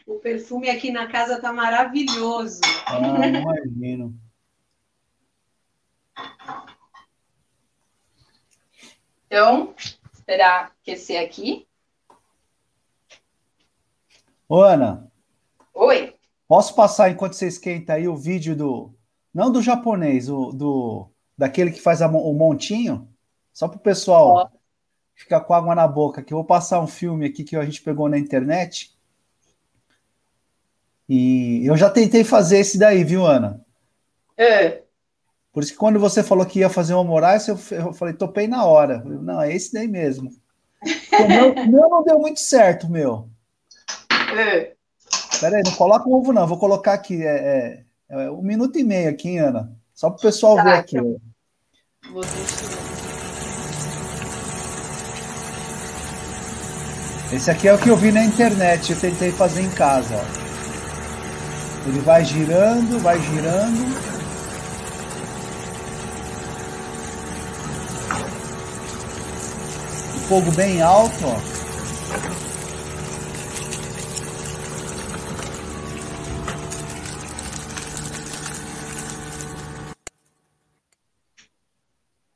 [0.07, 2.61] O perfume aqui na casa tá maravilhoso.
[2.87, 4.15] Ah, imagino.
[9.27, 9.75] Então,
[10.13, 11.67] esperar aquecer aqui.
[14.49, 15.13] Ô, Ana,
[15.75, 16.15] Oi.
[16.49, 18.98] posso passar enquanto você esquenta aí o vídeo do.
[19.38, 21.09] Não do japonês, o do.
[21.37, 23.09] Daquele que faz a o montinho?
[23.53, 24.48] Só pro pessoal Ó.
[25.14, 27.81] ficar com água na boca, que eu vou passar um filme aqui que a gente
[27.81, 28.98] pegou na internet.
[31.09, 33.64] E eu já tentei fazer esse daí, viu, Ana?
[34.37, 34.83] É.
[35.53, 38.48] Por isso que quando você falou que ia fazer o Moraes, eu, eu falei, topei
[38.48, 39.01] na hora.
[39.01, 40.33] Falei, Não, é esse daí mesmo.
[41.12, 43.29] O meu, o meu não deu muito certo, meu.
[44.37, 44.74] É.
[45.38, 46.44] Pera aí, não coloca o ovo, não.
[46.44, 47.24] Vou colocar aqui.
[47.24, 49.73] É, é, é um minuto e meio aqui, Ana.
[49.94, 50.97] Só para o pessoal Tá, ver aqui.
[50.99, 51.16] então.
[52.12, 52.23] Vou.
[57.33, 58.92] Esse aqui é o que eu vi na internet.
[58.92, 60.14] Eu tentei fazer em casa.
[60.14, 61.88] ó.
[61.88, 64.09] Ele vai girando, vai girando.
[70.16, 71.58] O fogo bem alto, ó.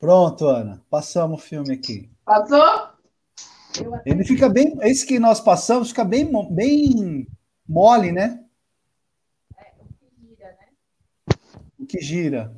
[0.02, 0.82] Pronto, Ana.
[0.90, 2.10] Passamos o filme aqui.
[2.24, 2.88] Passou?
[4.04, 4.76] Ele fica bem.
[4.80, 7.28] Esse que nós passamos fica bem, bem
[7.68, 8.42] mole, né?
[11.78, 12.52] O que gira.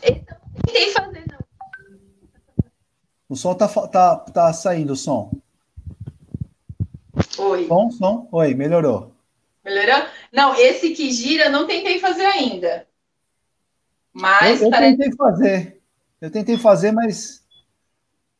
[0.00, 1.38] Tentei fazer, não.
[3.28, 5.30] O som tá, tá, tá saindo, o som.
[7.38, 7.68] Oi.
[7.68, 8.28] Som, som.
[8.32, 9.14] Oi, melhorou.
[9.64, 10.08] Melhorou?
[10.32, 12.78] Não, esse que gira, não tentei fazer ainda.
[12.78, 14.96] Eu, Mas eu parece.
[14.96, 15.75] tentei fazer.
[16.20, 17.46] Eu tentei fazer, mas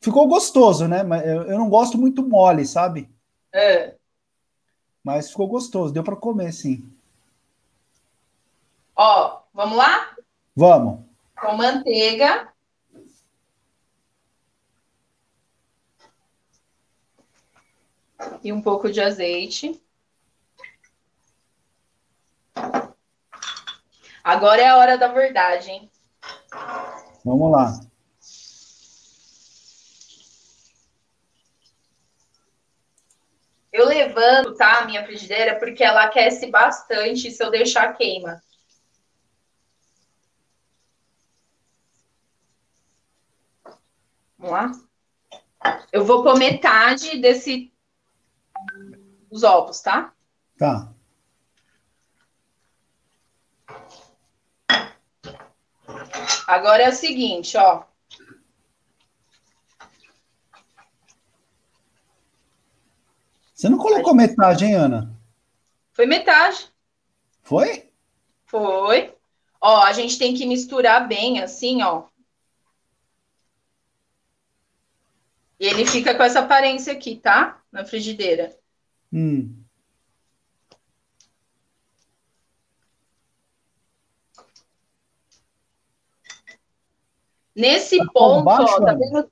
[0.00, 1.00] ficou gostoso, né?
[1.24, 3.08] Eu não gosto muito mole, sabe?
[3.52, 3.94] É.
[5.04, 6.90] Mas ficou gostoso, deu para comer, sim.
[8.94, 10.16] Ó, vamos lá?
[10.54, 11.04] Vamos.
[11.38, 12.50] Com manteiga.
[18.42, 19.80] E um pouco de azeite.
[24.24, 25.90] Agora é a hora da verdade, hein?
[27.26, 27.80] Vamos lá.
[33.72, 38.40] Eu levanto, tá, a minha frigideira, porque ela aquece bastante se eu deixar queima.
[44.38, 44.72] Vamos lá?
[45.90, 47.72] Eu vou pôr metade desse
[49.28, 50.14] dos ovos, tá?
[50.56, 50.95] Tá.
[56.46, 57.84] Agora é o seguinte, ó.
[63.52, 65.18] Você não colocou metade, hein, Ana?
[65.92, 66.70] Foi metade.
[67.42, 67.90] Foi?
[68.44, 69.14] Foi.
[69.60, 72.04] Ó, a gente tem que misturar bem, assim, ó.
[75.58, 77.62] E ele fica com essa aparência aqui, tá?
[77.72, 78.54] Na frigideira.
[79.12, 79.65] Hum.
[87.56, 89.30] Nesse Tá ponto, baixo, ó, tá vendo?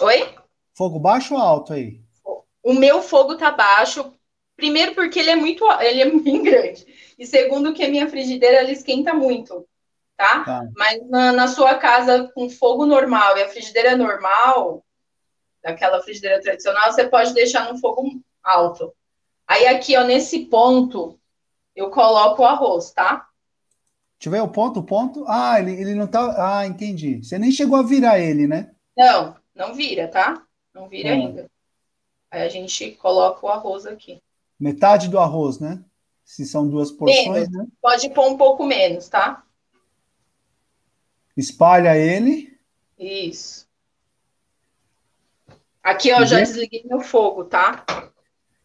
[0.00, 0.34] Oi?
[0.74, 2.00] Fogo baixo ou alto aí?
[2.62, 4.14] O meu fogo tá baixo.
[4.56, 6.86] Primeiro porque ele é muito, ele é bem grande.
[7.18, 9.68] E segundo que a minha frigideira ela esquenta muito,
[10.16, 10.44] tá?
[10.44, 10.68] Tá.
[10.76, 14.82] Mas na, na sua casa com fogo normal e a frigideira normal,
[15.62, 18.02] daquela frigideira tradicional, você pode deixar no fogo
[18.42, 18.94] alto.
[19.46, 21.18] Aí aqui, ó, nesse ponto,
[21.76, 23.28] eu coloco o arroz, tá?
[24.18, 25.24] Deixa eu ver o ponto, o ponto.
[25.28, 26.58] Ah, ele, ele não tá.
[26.58, 27.22] Ah, entendi.
[27.22, 28.72] Você nem chegou a virar ele, né?
[28.96, 30.44] Não, não vira, tá?
[30.74, 31.26] Não vira Hum.
[31.26, 31.50] ainda.
[32.30, 34.20] Aí a gente coloca o arroz aqui.
[34.58, 35.82] Metade do arroz, né?
[36.24, 37.66] Se são duas porções, né?
[37.80, 39.44] Pode pôr um pouco menos, tá?
[41.36, 42.58] Espalha ele.
[42.98, 43.68] Isso.
[45.82, 47.84] Aqui, ó, eu já desliguei meu fogo, tá?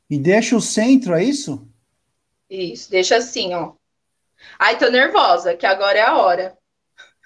[0.09, 1.65] E deixa o centro, é isso?
[2.49, 3.73] Isso, deixa assim, ó.
[4.59, 6.57] Ai, tô nervosa, que agora é a hora.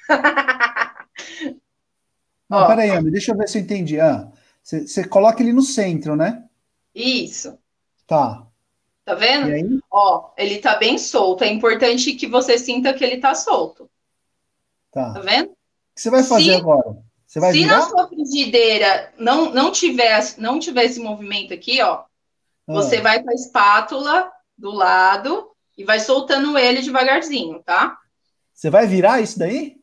[2.49, 2.67] Não, Ó.
[2.67, 3.99] peraí, Ami, deixa eu ver se eu entendi.
[3.99, 4.31] Ah,
[4.63, 6.43] você coloca ele no centro, né?
[6.95, 7.57] Isso.
[8.05, 8.45] Tá.
[9.03, 9.49] Tá vendo?
[9.49, 9.79] E aí?
[9.91, 11.43] Ó, ele tá bem solto.
[11.43, 13.89] É importante que você sinta que ele tá solto.
[14.91, 15.13] Tá.
[15.13, 15.49] Tá vendo?
[15.49, 15.55] O
[15.95, 16.97] que você vai fazer Se- agora?
[17.25, 17.77] Você vai Se virar?
[17.79, 22.07] na sua frigideira não, não, tiver, não tiver esse movimento aqui, ó, Ah,
[22.67, 27.97] você vai com a espátula do lado e vai soltando ele devagarzinho, tá?
[28.53, 29.79] Você vai virar isso daí?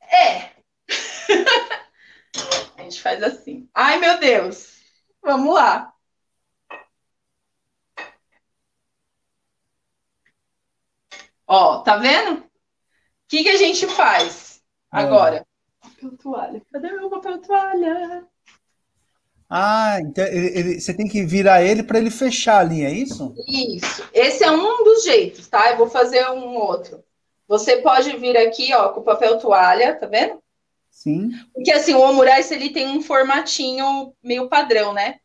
[0.00, 0.50] É.
[2.76, 3.68] A gente faz assim.
[3.72, 4.76] Ai, meu Deus.
[5.22, 5.92] Vamos lá.
[11.46, 12.40] Ó, tá vendo?
[12.40, 12.50] O
[13.28, 15.46] que, que a gente faz agora?
[15.80, 16.62] Papel toalha.
[16.72, 18.29] Cadê meu papel toalha?
[19.50, 22.92] Ah, então ele- ele- você tem que virar ele para ele fechar a linha, é
[22.92, 23.34] isso?
[23.48, 24.08] Isso.
[24.14, 25.70] Esse é um dos jeitos, tá?
[25.70, 27.02] Eu vou fazer um outro.
[27.48, 30.40] Você pode vir aqui, ó, com papel toalha, tá vendo?
[30.90, 31.30] Sim.
[31.52, 35.18] Porque assim, o omurais ele tem um formatinho meio padrão, né?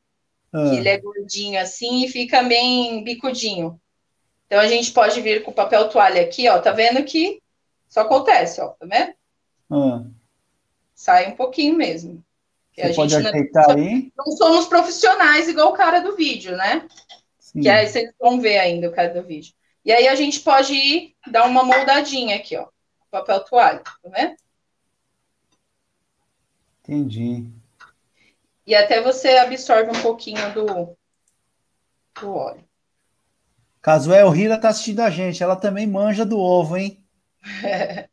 [0.51, 3.79] Ah, que ele é gordinho assim e fica bem bicudinho.
[4.47, 7.41] Então a gente pode vir com papel toalha aqui, ó, tá vendo que
[7.89, 9.13] só acontece, ó, tá vendo?
[9.69, 10.03] ah.
[10.95, 12.24] Sai um pouquinho mesmo.
[12.75, 14.11] Que a Você pode gente não, ajeitar aí?
[14.17, 16.85] não somos profissionais igual o cara do vídeo, né?
[17.39, 17.61] Sim.
[17.61, 19.53] Que aí vocês vão ver ainda o cara do vídeo.
[19.85, 22.67] E aí a gente pode ir dar uma moldadinha aqui, ó,
[23.09, 24.35] papel toalha, tá vendo?
[26.83, 27.45] Entendi.
[28.67, 30.97] E até você absorve um pouquinho do,
[32.19, 32.63] do óleo.
[33.81, 37.01] Casuel Rira tá assistindo a gente, ela também manja do ovo, hein?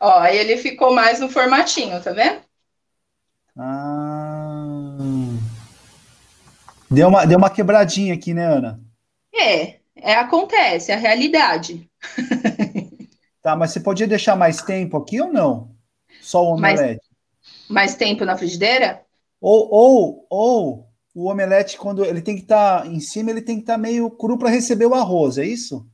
[0.00, 2.45] Ó, aí ele ficou mais no formatinho, tá vendo?
[3.58, 4.96] Ah.
[6.90, 8.80] Deu uma, deu uma quebradinha aqui, né, Ana?
[9.34, 11.88] É, é acontece, é a realidade.
[13.42, 15.70] Tá, mas você podia deixar mais tempo aqui ou não?
[16.20, 17.06] Só o Mais- omelete?
[17.68, 19.02] Mais tempo na frigideira?
[19.40, 23.62] Ou, ou, ou o omelete, quando ele tem que estar em cima, ele tem que
[23.62, 25.86] estar meio cru para receber o arroz, é isso?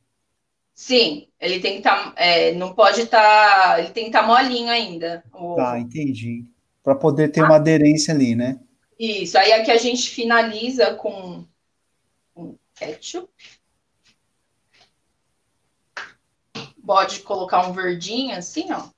[0.74, 2.14] Sim, ele tem que estar.
[2.56, 3.80] não pode estar.
[3.80, 5.22] ele tem que estar molinho ainda.
[5.34, 6.46] o Tá, entendi.
[6.82, 8.60] Para poder ter uma aderência ali, né?
[8.98, 9.38] Isso.
[9.38, 11.44] Aí aqui a gente finaliza com,
[12.34, 13.32] com ketchup.
[16.84, 18.88] Pode colocar um verdinho assim, ó.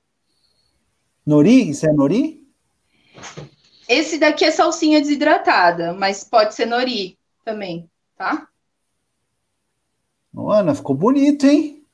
[1.25, 1.69] Nori?
[1.69, 2.43] Isso é nori?
[3.87, 8.47] Esse daqui é salsinha desidratada, mas pode ser nori também, tá?
[10.35, 11.85] Ana, ficou bonito, hein?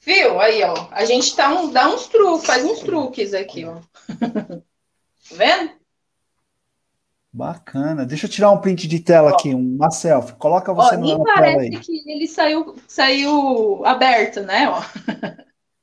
[0.00, 0.40] Viu?
[0.40, 0.88] Aí, ó.
[0.90, 3.80] A gente tá um, dá uns truques, faz uns truques aqui, ó.
[5.36, 5.72] tá vendo?
[7.32, 8.04] Bacana.
[8.04, 9.34] Deixa eu tirar um print de tela Ó.
[9.34, 10.34] aqui, uma selfie.
[10.34, 11.80] Coloca Ó, você nem na tela parece aí.
[11.80, 14.68] que ele saiu, saiu aberto, né?
[14.68, 14.82] Ó.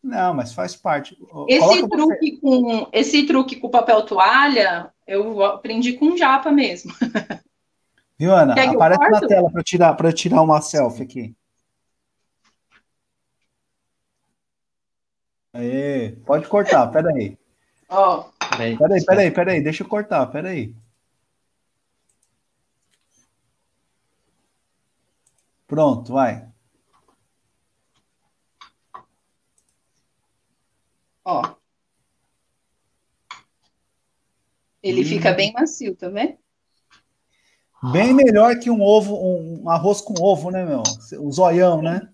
[0.02, 1.18] Não, mas faz parte.
[1.48, 2.42] Esse truque, você...
[2.42, 6.94] com, esse truque com papel toalha, eu aprendi com japa mesmo.
[8.18, 8.54] Viu, Ana?
[8.54, 11.36] Aparece na tela para tirar, para tirar uma selfie aqui.
[15.54, 17.38] Aê, pode cortar, peraí.
[17.90, 18.26] Ó.
[18.50, 20.76] Peraí, peraí, peraí, peraí, deixa eu cortar, peraí.
[25.68, 26.50] Pronto, vai.
[31.24, 31.56] Ó.
[34.82, 35.06] Ele hum.
[35.06, 36.38] fica bem macio, tá vendo?
[37.92, 40.82] Bem melhor que um ovo, um arroz com ovo, né, meu?
[41.20, 42.10] O zoião, né?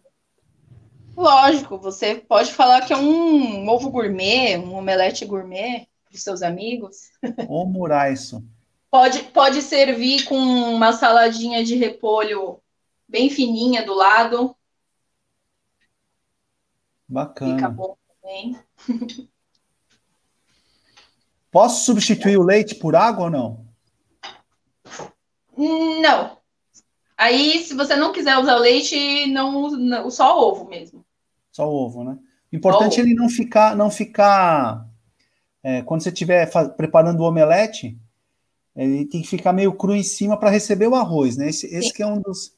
[1.16, 5.88] Lógico, você pode falar que é um ovo gourmet, um omelete gourmet
[6.22, 7.12] seus amigos.
[7.48, 8.44] Ou muraiço.
[8.90, 12.60] Pode, pode servir com uma saladinha de repolho
[13.08, 14.56] bem fininha do lado.
[17.08, 17.56] Bacana.
[17.56, 18.58] Fica bom também.
[21.52, 23.66] Posso substituir o leite por água ou não?
[25.58, 26.38] Não.
[27.18, 31.06] Aí, se você não quiser usar o leite, não, não só ovo mesmo.
[31.52, 32.20] Só ovo, né?
[32.52, 34.86] Importante ele não ficar, não ficar.
[35.68, 36.48] É, quando você estiver
[36.78, 37.98] preparando o omelete,
[38.76, 41.50] ele tem que ficar meio cru em cima para receber o arroz, né?
[41.50, 42.56] Esse, esse que é um dos.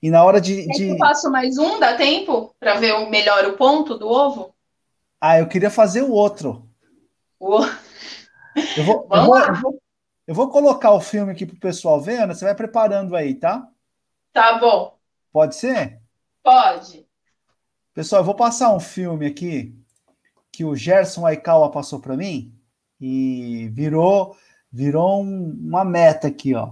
[0.00, 0.68] E na hora de.
[0.68, 0.90] de...
[0.90, 4.54] Eu faço mais um, dá tempo para ver melhor o ponto do ovo?
[5.20, 6.64] Ah, eu queria fazer o outro.
[7.40, 7.58] O...
[8.76, 9.82] Eu vou, eu vou, eu, vou,
[10.28, 12.36] eu, vou, colocar o filme aqui pro pessoal ver, Ana.
[12.36, 13.66] Você vai preparando aí, tá?
[14.32, 14.96] Tá bom.
[15.32, 16.00] Pode ser?
[16.40, 17.04] Pode.
[17.92, 19.81] Pessoal, eu vou passar um filme aqui
[20.52, 22.52] que o Gerson Aikawa passou para mim
[23.00, 24.36] e virou
[24.70, 26.70] virou um, uma meta aqui, ó.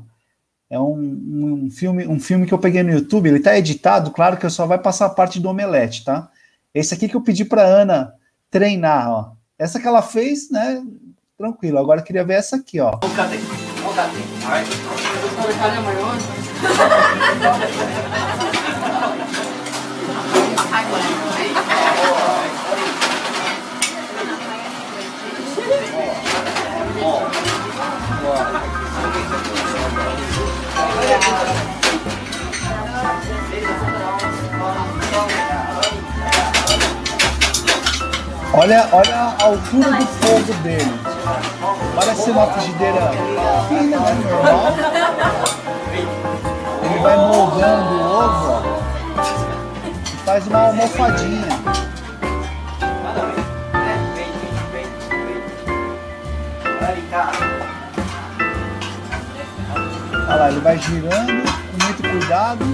[0.68, 3.28] É um, um, filme um filme que eu peguei no YouTube.
[3.28, 6.30] Ele está editado, claro que eu só vai passar a parte do omelete, tá?
[6.72, 8.14] Esse aqui que eu pedi para Ana
[8.48, 9.32] treinar, ó.
[9.58, 10.82] Essa que ela fez, né?
[11.36, 11.78] Tranquilo.
[11.78, 12.92] Agora eu queria ver essa aqui, ó.
[38.52, 41.00] Olha, olha a altura do fogo dele.
[41.94, 43.10] Parece uma frigideira
[43.68, 44.16] fina, né?
[44.30, 44.72] Normal.
[46.84, 48.62] Ele vai moldando o ovo
[50.04, 51.48] e faz uma almofadinha.
[60.30, 62.64] Olha lá, ele vai girando com muito cuidado.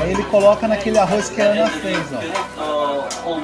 [0.00, 2.20] Aí ele coloca naquele arroz que a Ana fez, ó.
[3.26, 3.40] Oh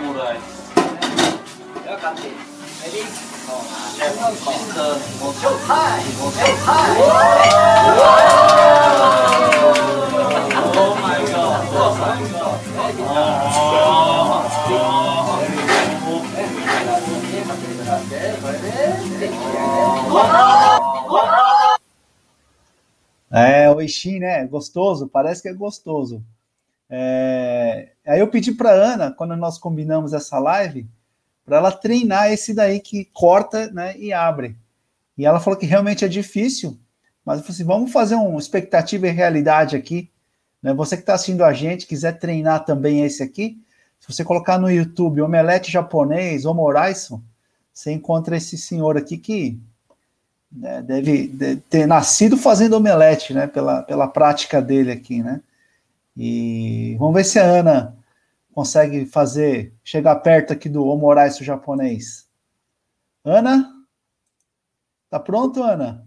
[23.31, 24.47] É, o Ixi, né?
[24.47, 26.23] Gostoso, parece que é gostoso.
[26.89, 27.93] É...
[28.05, 30.89] Aí eu pedi para Ana, quando nós combinamos essa live,
[31.45, 34.57] para ela treinar esse daí que corta né, e abre.
[35.17, 36.79] E ela falou que realmente é difícil,
[37.25, 40.11] mas eu falei assim: vamos fazer um expectativa e realidade aqui.
[40.63, 40.75] Né?
[40.75, 43.59] Você que está assistindo a gente, quiser treinar também esse aqui,
[43.99, 47.23] se você colocar no YouTube omelete japonês, omoraiso,
[47.73, 49.61] você encontra esse senhor aqui que
[50.51, 55.41] né, deve, deve, ter nascido fazendo omelete, né, pela, pela prática dele aqui, né?
[56.17, 57.97] E vamos ver se a Ana
[58.53, 62.29] consegue fazer, chegar perto aqui do omoraisu japonês.
[63.25, 63.73] Ana?
[65.09, 66.07] Tá pronto, Ana?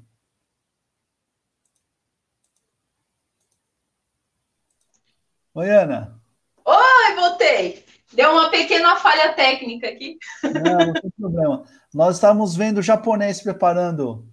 [5.56, 6.20] Oi, Ana.
[6.66, 7.86] Oi, voltei.
[8.12, 10.18] Deu uma pequena falha técnica aqui.
[10.44, 11.64] Não, não tem problema.
[11.94, 14.28] Nós estávamos vendo o japonês preparando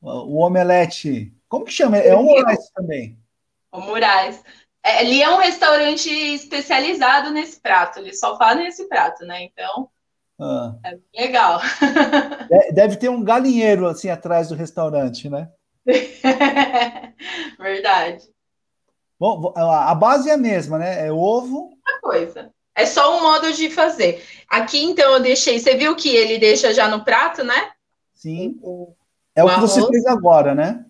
[0.00, 1.32] o omelete.
[1.48, 1.98] Como que chama?
[1.98, 3.16] É omelete também.
[3.70, 4.42] O Moraes.
[4.84, 9.42] É, ali é um restaurante especializado nesse prato, eles só fazem esse prato, né?
[9.42, 9.88] Então,
[10.40, 10.74] ah.
[10.84, 11.60] é legal.
[12.74, 15.48] Deve ter um galinheiro assim atrás do restaurante, né?
[17.58, 18.24] Verdade.
[19.18, 21.06] Bom, a base é a mesma, né?
[21.06, 21.70] É ovo.
[21.86, 22.50] Uma coisa.
[22.74, 24.24] É só um modo de fazer.
[24.48, 25.58] Aqui, então, eu deixei.
[25.58, 27.72] Você viu que ele deixa já no prato, né?
[28.14, 28.56] Sim.
[29.34, 29.72] É o, o que arroz.
[29.72, 30.84] você fez agora, né?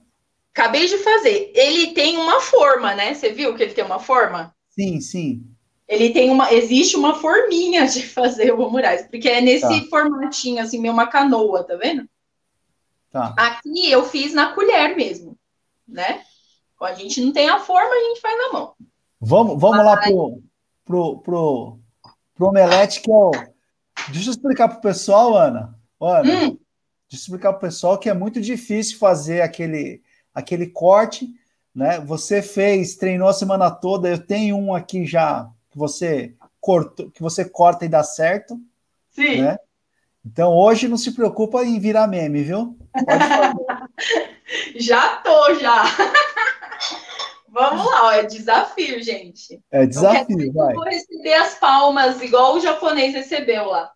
[0.54, 1.50] Acabei de fazer.
[1.54, 3.14] Ele tem uma forma, né?
[3.14, 4.54] Você viu que ele tem uma forma?
[4.68, 5.46] Sim, sim.
[5.88, 6.52] Ele tem uma.
[6.52, 9.88] Existe uma forminha de fazer o Moraes, porque é nesse tá.
[9.88, 12.06] formatinho, assim, meio uma canoa, tá vendo?
[13.10, 13.34] Tá.
[13.38, 15.38] Aqui eu fiz na colher mesmo,
[15.86, 16.22] né?
[16.80, 18.74] A gente não tem a forma, a gente faz na mão.
[19.20, 20.42] Vamos, vamos lá pro,
[20.84, 21.78] pro, pro,
[22.34, 23.30] pro omelete, que é o.
[24.10, 25.74] Deixa eu explicar pro pessoal, Ana.
[26.00, 26.46] Ana, hum.
[26.46, 26.58] deixa
[27.12, 30.00] eu explicar pro pessoal que é muito difícil fazer aquele,
[30.32, 31.28] aquele corte,
[31.74, 31.98] né?
[32.00, 34.08] Você fez, treinou a semana toda.
[34.08, 38.58] Eu tenho um aqui já que você corta, que você corta e dá certo.
[39.10, 39.42] Sim.
[39.42, 39.58] Né?
[40.24, 42.78] Então hoje não se preocupa em virar meme, viu?
[44.76, 45.84] já tô, já.
[47.51, 49.61] Vamos lá, ó, é desafio, gente.
[49.70, 50.72] É desafio, vai.
[50.72, 53.90] Eu vou receber as palmas igual o japonês recebeu lá.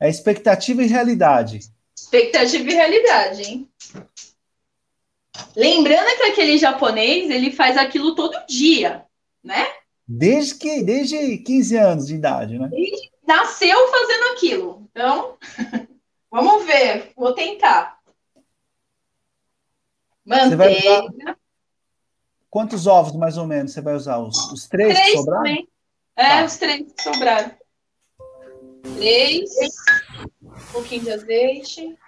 [0.00, 1.60] É expectativa e realidade.
[1.96, 3.68] Expectativa e realidade, hein?
[5.54, 9.04] Lembrando que aquele japonês, ele faz aquilo todo dia,
[9.42, 9.66] né?
[10.06, 12.68] Desde que desde 15 anos de idade, né?
[12.72, 14.88] Ele nasceu fazendo aquilo.
[14.90, 15.36] Então,
[16.30, 17.98] vamos ver, vou tentar.
[20.24, 21.36] Manteiga.
[22.54, 24.18] Quantos ovos, mais ou menos, você vai usar?
[24.18, 25.42] Os, os três, três que sobraram?
[25.42, 25.68] Também.
[26.14, 26.44] É, tá.
[26.44, 27.50] os três que sobraram.
[28.94, 29.50] Três.
[30.40, 31.98] Um pouquinho de azeite.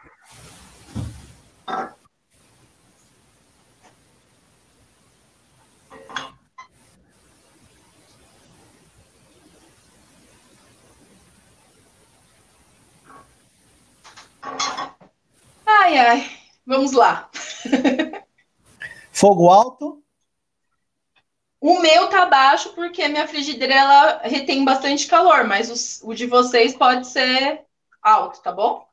[15.66, 16.30] Ai, ai.
[16.64, 17.28] Vamos lá.
[19.10, 19.95] Fogo alto?
[21.66, 26.14] O meu tá baixo porque a minha frigideira ela retém bastante calor, mas o, o
[26.14, 27.64] de vocês pode ser
[28.00, 28.88] alto, tá bom?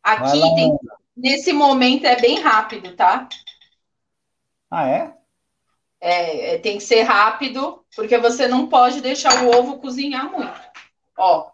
[0.00, 0.78] Aqui tem,
[1.16, 3.28] nesse momento é bem rápido, tá?
[4.70, 5.12] Ah, é?
[6.00, 6.54] é?
[6.54, 10.60] É, tem que ser rápido, porque você não pode deixar o ovo cozinhar muito.
[11.16, 11.50] Ó,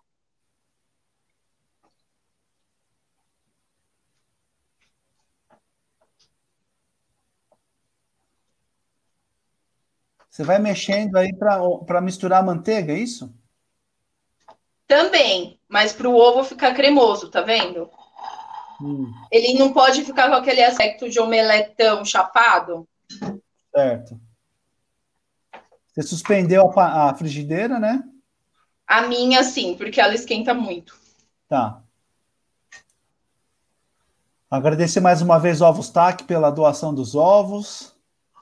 [10.35, 13.33] Você vai mexendo aí para misturar a manteiga, é isso?
[14.85, 17.89] Também, mas para o ovo ficar cremoso, tá vendo?
[18.83, 19.13] Hum.
[19.31, 22.85] Ele não pode ficar com aquele aspecto de omeletão chapado.
[23.73, 24.21] Certo.
[25.95, 28.03] Você suspendeu a, a frigideira, né?
[28.89, 30.99] A minha, sim, porque ela esquenta muito.
[31.49, 31.81] Tá.
[34.51, 37.94] Agradecer mais uma vez o Ovos TAC pela doação dos ovos.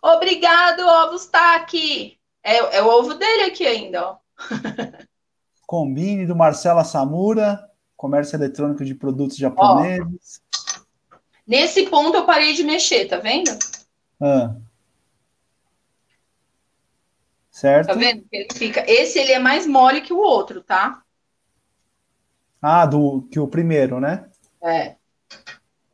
[0.02, 2.18] Obrigado, ovos tá aqui.
[2.42, 4.16] É, é o ovo dele aqui ainda, ó.
[5.64, 10.42] Combine do Marcela Samura, comércio eletrônico de produtos japoneses.
[10.50, 13.56] Ó, nesse ponto eu parei de mexer, tá vendo?
[14.20, 14.56] Ah.
[17.48, 17.86] Certo.
[17.86, 18.24] Tá vendo?
[18.32, 18.84] Ele fica.
[18.90, 21.02] Esse ele é mais mole que o outro, tá?
[22.60, 24.28] Ah, do que o primeiro, né?
[24.62, 24.96] É.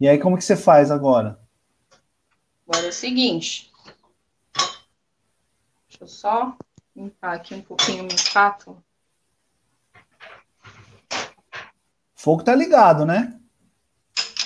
[0.01, 1.39] E aí como que você faz agora?
[2.67, 3.68] Agora é o seguinte.
[5.99, 6.57] Deixa eu só
[6.95, 8.81] limpar aqui um pouquinho o meu prato.
[12.15, 13.41] Fogo tá ligado, né?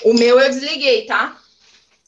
[0.03, 1.39] O meu eu desliguei, tá?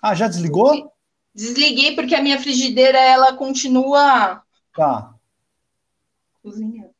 [0.00, 0.92] Ah, já desligou?
[1.34, 4.42] Desliguei porque a minha frigideira ela continua.
[4.74, 5.14] Tá.
[6.42, 6.94] Cozinhando.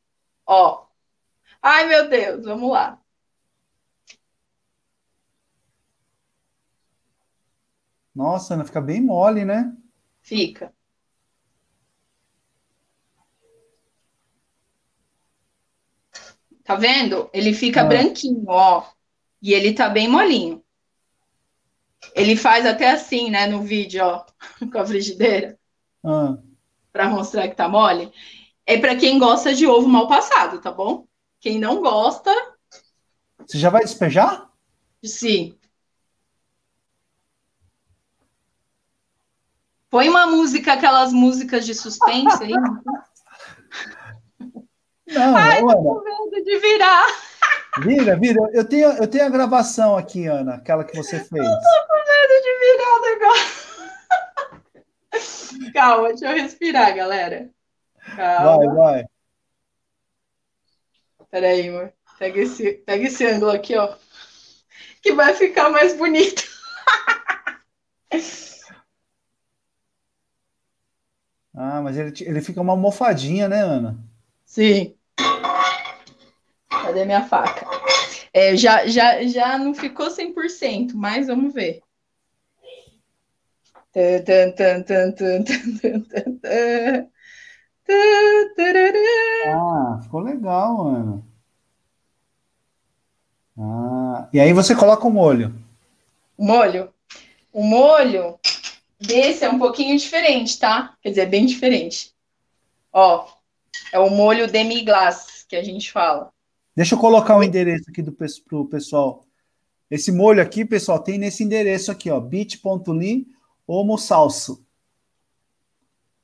[0.47, 0.87] Ó.
[1.63, 3.01] Ai, meu Deus, vamos lá.
[8.15, 9.75] Nossa, Ana, fica bem mole, né?
[10.21, 10.73] Fica.
[16.65, 17.29] Tá vendo?
[17.33, 17.85] Ele fica ah.
[17.85, 18.87] branquinho, ó.
[19.41, 20.65] E ele tá bem molinho.
[22.15, 24.25] Ele faz até assim, né, no vídeo, ó,
[24.73, 25.59] com a frigideira.
[26.03, 26.37] Ah.
[26.91, 28.11] Pra mostrar que tá mole.
[28.67, 31.07] É para quem gosta de ovo mal passado, tá bom?
[31.39, 32.31] Quem não gosta.
[33.47, 34.51] Você já vai despejar?
[35.05, 35.59] Sim.
[39.91, 42.53] Põe uma música, aquelas músicas de suspense aí.
[45.15, 47.07] Não, Ai, tô com medo de virar.
[47.83, 48.41] Vira, vira.
[48.53, 51.45] Eu tenho, eu tenho a gravação aqui, Ana, aquela que você fez.
[51.45, 53.65] Eu tô com medo de virar o negócio.
[55.73, 57.51] Calma, deixa eu respirar, galera.
[58.17, 58.75] Calma.
[58.75, 59.05] Vai, vai.
[61.31, 61.93] Peraí, amor.
[62.19, 63.97] Pega esse, pega esse ângulo aqui, ó.
[65.03, 66.45] Que vai ficar mais bonito.
[71.57, 73.97] Ah, mas ele, ele fica uma almofadinha, né, Ana?
[74.45, 74.97] Sim.
[76.95, 77.67] Cadê minha faca?
[78.33, 81.83] É, já, já, já não ficou 100%, mas vamos ver.
[89.49, 91.27] Ah, ficou legal, mano.
[93.59, 95.53] Ah, e aí você coloca o molho.
[96.39, 96.95] O molho?
[97.53, 98.39] O molho
[99.01, 100.95] desse é um pouquinho diferente, tá?
[101.03, 102.15] Quer dizer, bem diferente.
[102.93, 103.27] Ó,
[103.93, 106.34] é o molho demi-glace que a gente fala.
[106.77, 109.25] Deixa eu colocar o endereço aqui do pro pessoal.
[109.91, 113.27] Esse molho aqui, pessoal, tem nesse endereço aqui, ó, bit.ly
[113.67, 114.65] homo salso.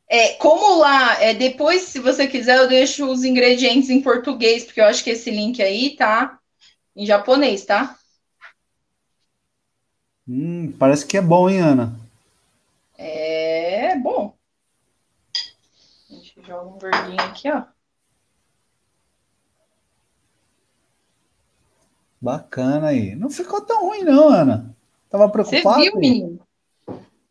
[0.09, 4.81] É, como lá, é, depois, se você quiser, eu deixo os ingredientes em português, porque
[4.81, 6.41] eu acho que esse link aí tá
[6.97, 7.97] em japonês, tá?
[10.29, 12.01] Hum, parece que é bom, hein, Ana?
[12.99, 14.35] É bom.
[16.11, 17.63] A gente joga um verdinho aqui, ó.
[22.21, 23.15] Bacana aí.
[23.15, 24.77] Não ficou tão ruim, não, Ana.
[25.09, 25.83] Tava preocupado?
[25.83, 26.41] Você viu, menino?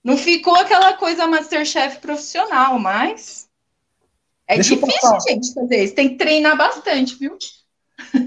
[0.03, 3.47] Não ficou aquela coisa Masterchef profissional, mas
[4.47, 5.95] é deixa difícil, gente, fazer isso.
[5.95, 7.37] Tem que treinar bastante, viu?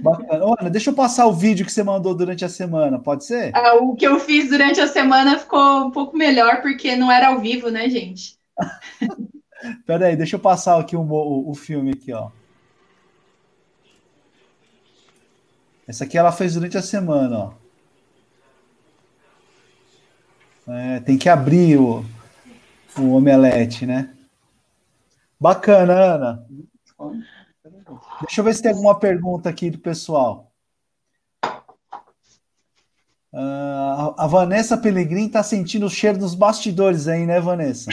[0.02, 0.54] Bacana.
[0.60, 3.50] Ana, deixa eu passar o vídeo que você mandou durante a semana, pode ser?
[3.54, 7.28] Ah, o que eu fiz durante a semana ficou um pouco melhor, porque não era
[7.28, 8.36] ao vivo, né, gente?
[9.86, 12.30] Pera aí, deixa eu passar aqui o, o, o filme aqui, ó.
[15.86, 17.62] Essa aqui ela fez durante a semana, ó.
[20.68, 22.04] É, tem que abrir o,
[22.96, 24.14] o omelete, né?
[25.38, 26.46] Bacana, Ana.
[28.20, 30.52] Deixa eu ver se tem alguma pergunta aqui do pessoal.
[33.32, 37.90] Uh, a Vanessa Pelegrin está sentindo o cheiro dos bastidores aí, né, Vanessa?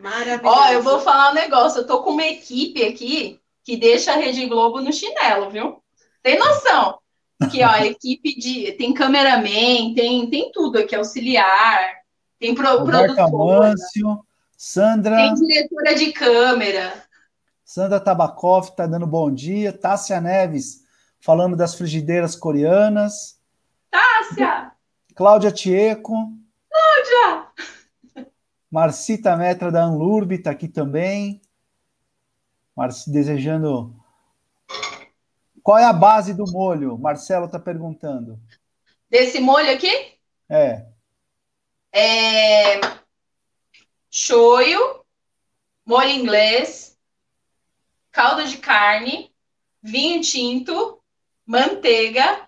[0.00, 0.42] Maravilhoso.
[0.44, 1.80] Ó, eu vou falar um negócio.
[1.80, 5.82] Eu tô com uma equipe aqui que deixa a Rede Globo no chinelo, viu?
[6.24, 6.98] Tem noção?
[7.40, 8.72] Aqui, ó, equipe de.
[8.72, 11.98] Tem cameraman, tem, tem tudo aqui, auxiliar,
[12.40, 13.74] tem pro, produtor.
[14.56, 15.16] Sandra.
[15.16, 17.04] Tem diretora de câmera.
[17.62, 19.72] Sandra Tabakov está dando bom dia.
[19.72, 20.82] Tássia Neves
[21.20, 23.38] falando das frigideiras coreanas.
[23.90, 24.72] Tássia!
[25.14, 26.14] Cláudia Tieco.
[26.70, 27.46] Cláudia!
[28.70, 31.42] Marcita Metra da Anlurb está aqui também.
[32.74, 33.94] Marci, desejando
[35.64, 36.98] qual é a base do molho?
[36.98, 38.38] Marcelo está perguntando.
[39.08, 40.18] Desse molho aqui?
[40.46, 40.84] É.
[41.90, 42.80] É.
[44.10, 45.02] Shoyu,
[45.86, 46.98] molho inglês,
[48.12, 49.34] caldo de carne,
[49.82, 51.02] vinho tinto,
[51.46, 52.46] manteiga,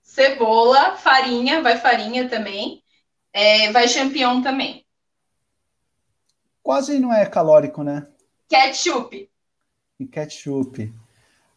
[0.00, 2.84] cebola, farinha, vai farinha também,
[3.32, 4.86] é, vai champignon também.
[6.62, 8.06] Quase não é calórico, né?
[8.48, 9.28] Ketchup.
[9.98, 10.94] E ketchup.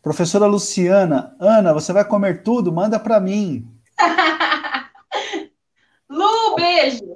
[0.03, 2.73] Professora Luciana, Ana, você vai comer tudo?
[2.73, 3.65] Manda para mim.
[6.09, 7.15] Lu, beijo.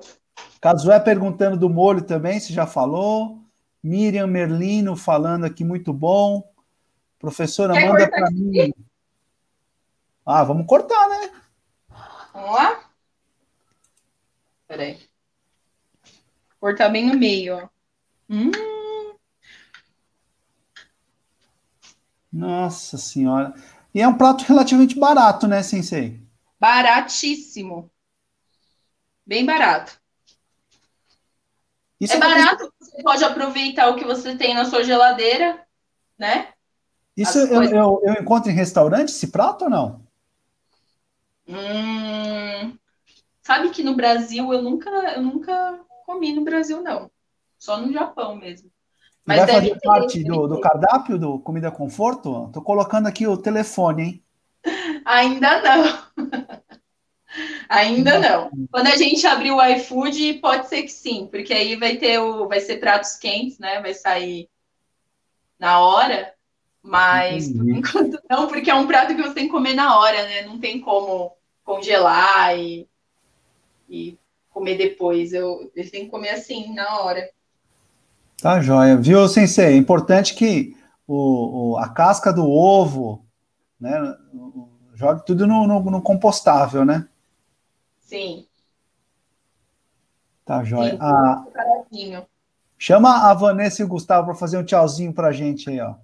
[0.61, 3.41] Casué perguntando do molho também, se já falou.
[3.83, 6.49] Miriam Merlino falando aqui, muito bom.
[7.19, 8.73] Professora, Quer manda para mim.
[10.25, 11.31] Ah, vamos cortar, né?
[12.33, 12.79] Vamos lá?
[14.65, 14.97] Peraí.
[16.57, 17.67] Cortar bem no meio, ó.
[18.29, 18.76] Hum.
[22.31, 23.53] Nossa senhora.
[23.93, 26.21] E é um prato relativamente barato, né, Sensei?
[26.59, 27.89] Baratíssimo.
[29.25, 29.99] Bem barato.
[31.99, 35.65] Isso é, é barato, você pode aproveitar o que você tem na sua geladeira,
[36.17, 36.53] né?
[37.15, 40.07] Isso eu, eu, eu, encontro em restaurante esse prato ou não?
[41.47, 42.77] Hum,
[43.41, 47.09] sabe que no Brasil eu nunca, eu nunca comi no Brasil, não.
[47.57, 48.71] Só no Japão mesmo.
[49.27, 52.49] Mas vai fazer parte do, do, cardápio do Comida Conforto?
[52.53, 54.23] Tô colocando aqui o telefone, hein?
[55.03, 55.99] Ainda não.
[57.67, 58.49] Ainda não.
[58.71, 62.47] Quando a gente abrir o iFood, pode ser que sim, porque aí vai ter o,
[62.47, 63.81] vai ser pratos quentes, né?
[63.81, 64.49] Vai sair
[65.59, 66.33] na hora,
[66.81, 70.23] mas por enquanto não, porque é um prato que você tem que comer na hora,
[70.23, 70.43] né?
[70.43, 72.87] Não tem como congelar e,
[73.89, 74.17] e
[74.49, 75.33] comer depois.
[75.33, 77.29] Eu, eu tenho que comer assim, na hora.
[78.41, 78.95] Tá joia.
[78.97, 79.73] Viu, Sensei?
[79.73, 80.77] É importante que
[81.07, 83.25] o, o, a casca do ovo,
[83.79, 83.91] né,
[84.93, 87.07] jogue tudo no, no, no compostável, né?
[87.99, 88.45] Sim.
[90.45, 90.91] Tá joia.
[91.91, 92.25] Sim, a...
[92.77, 95.95] Chama a Vanessa e o Gustavo para fazer um tchauzinho para a gente aí, ó.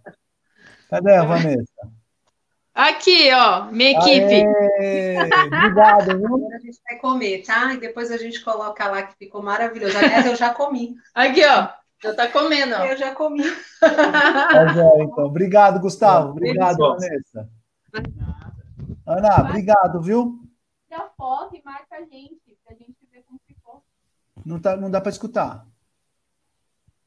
[0.89, 1.71] Cadê a Vanessa?
[2.73, 4.47] Aqui, ó, minha equipe.
[5.45, 6.25] Obrigado, viu?
[6.35, 7.73] Agora a gente vai comer, tá?
[7.75, 9.95] E depois a gente coloca lá que ficou maravilhoso.
[9.95, 10.95] Aliás, eu já comi.
[11.13, 11.82] Aqui, ó.
[12.03, 12.75] Já tá comendo.
[12.75, 13.43] Eu já comi.
[13.79, 14.65] Tá
[14.99, 15.25] então.
[15.25, 16.31] Obrigado, Gustavo.
[16.31, 17.49] Obrigado, Vanessa.
[19.07, 20.43] Ana, obrigado, viu?
[20.89, 23.81] Tira foto e marca a gente, pra gente ver como ficou.
[24.45, 25.65] Não, tá, não dá para escutar.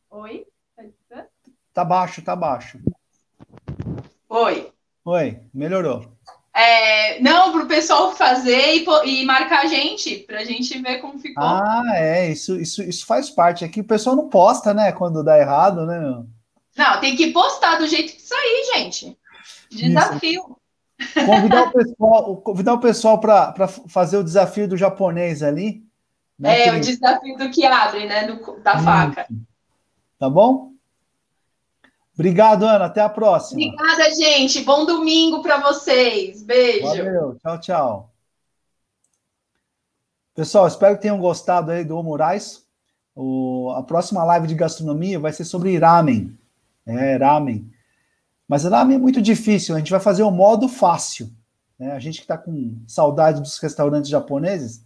[0.09, 0.47] Oi?
[0.75, 1.29] Tá escutando?
[1.75, 2.81] Tá baixo, tá baixo.
[4.31, 4.73] Oi.
[5.05, 6.16] Oi, melhorou.
[6.57, 11.03] É, não, para o pessoal fazer e, e, marcar a gente, para a gente ver
[11.03, 11.45] como ficou.
[11.45, 13.63] Ah, é, isso, isso, isso faz parte.
[13.63, 16.25] Aqui o pessoal não posta, né, quando dá errado, né?
[16.75, 19.19] Não, tem que postar do jeito que sair, gente.
[19.71, 20.57] Desafio.
[20.99, 21.27] Isso.
[21.27, 25.85] Convidar o pessoal, convidar o pessoal para fazer o desafio do japonês ali.
[26.39, 26.77] Né, é, que...
[26.77, 29.27] o desafio do que abre, né, do, da faca.
[30.19, 30.73] Tá bom?
[32.19, 32.87] Obrigado, Ana.
[32.87, 33.61] Até a próxima.
[33.61, 34.63] Obrigada, gente.
[34.63, 36.43] Bom domingo para vocês.
[36.43, 36.87] Beijo.
[36.87, 37.37] Valeu.
[37.43, 38.11] Tchau, tchau.
[40.35, 42.65] Pessoal, espero que tenham gostado aí do Moraes.
[43.15, 46.37] O, a próxima live de gastronomia vai ser sobre ramen.
[46.87, 47.71] É, ramen.
[48.49, 49.75] Mas ramen é muito difícil.
[49.75, 51.31] A gente vai fazer o modo fácil.
[51.79, 51.93] Né?
[51.93, 54.83] A gente que está com saudade dos restaurantes japoneses,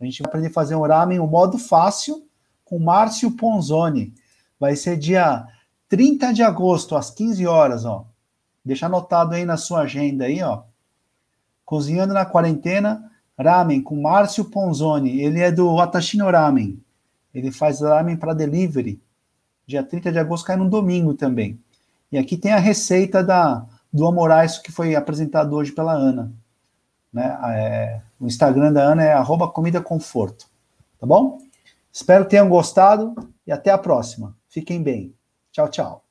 [0.00, 2.26] a gente vai aprender a fazer um ramen o modo fácil
[2.64, 4.12] com Márcio Ponzoni.
[4.58, 5.46] Vai ser dia
[5.92, 8.06] 30 de agosto, às 15 horas, ó.
[8.64, 10.62] Deixa anotado aí na sua agenda aí, ó.
[11.66, 15.20] Cozinhando na quarentena, ramen com Márcio Ponzoni.
[15.20, 16.82] Ele é do Atashino Ramen.
[17.34, 19.02] Ele faz ramen para delivery.
[19.66, 21.60] Dia 30 de agosto cai no domingo também.
[22.10, 26.32] E aqui tem a receita da do Amorais que foi apresentado hoje pela Ana.
[27.12, 27.38] Né?
[27.50, 30.46] É, o Instagram da Ana é arroba comida conforto.
[30.98, 31.36] Tá bom?
[31.92, 33.14] Espero que tenham gostado
[33.46, 34.34] e até a próxima.
[34.48, 35.14] Fiquem bem.
[35.52, 36.02] Tchau, tchau.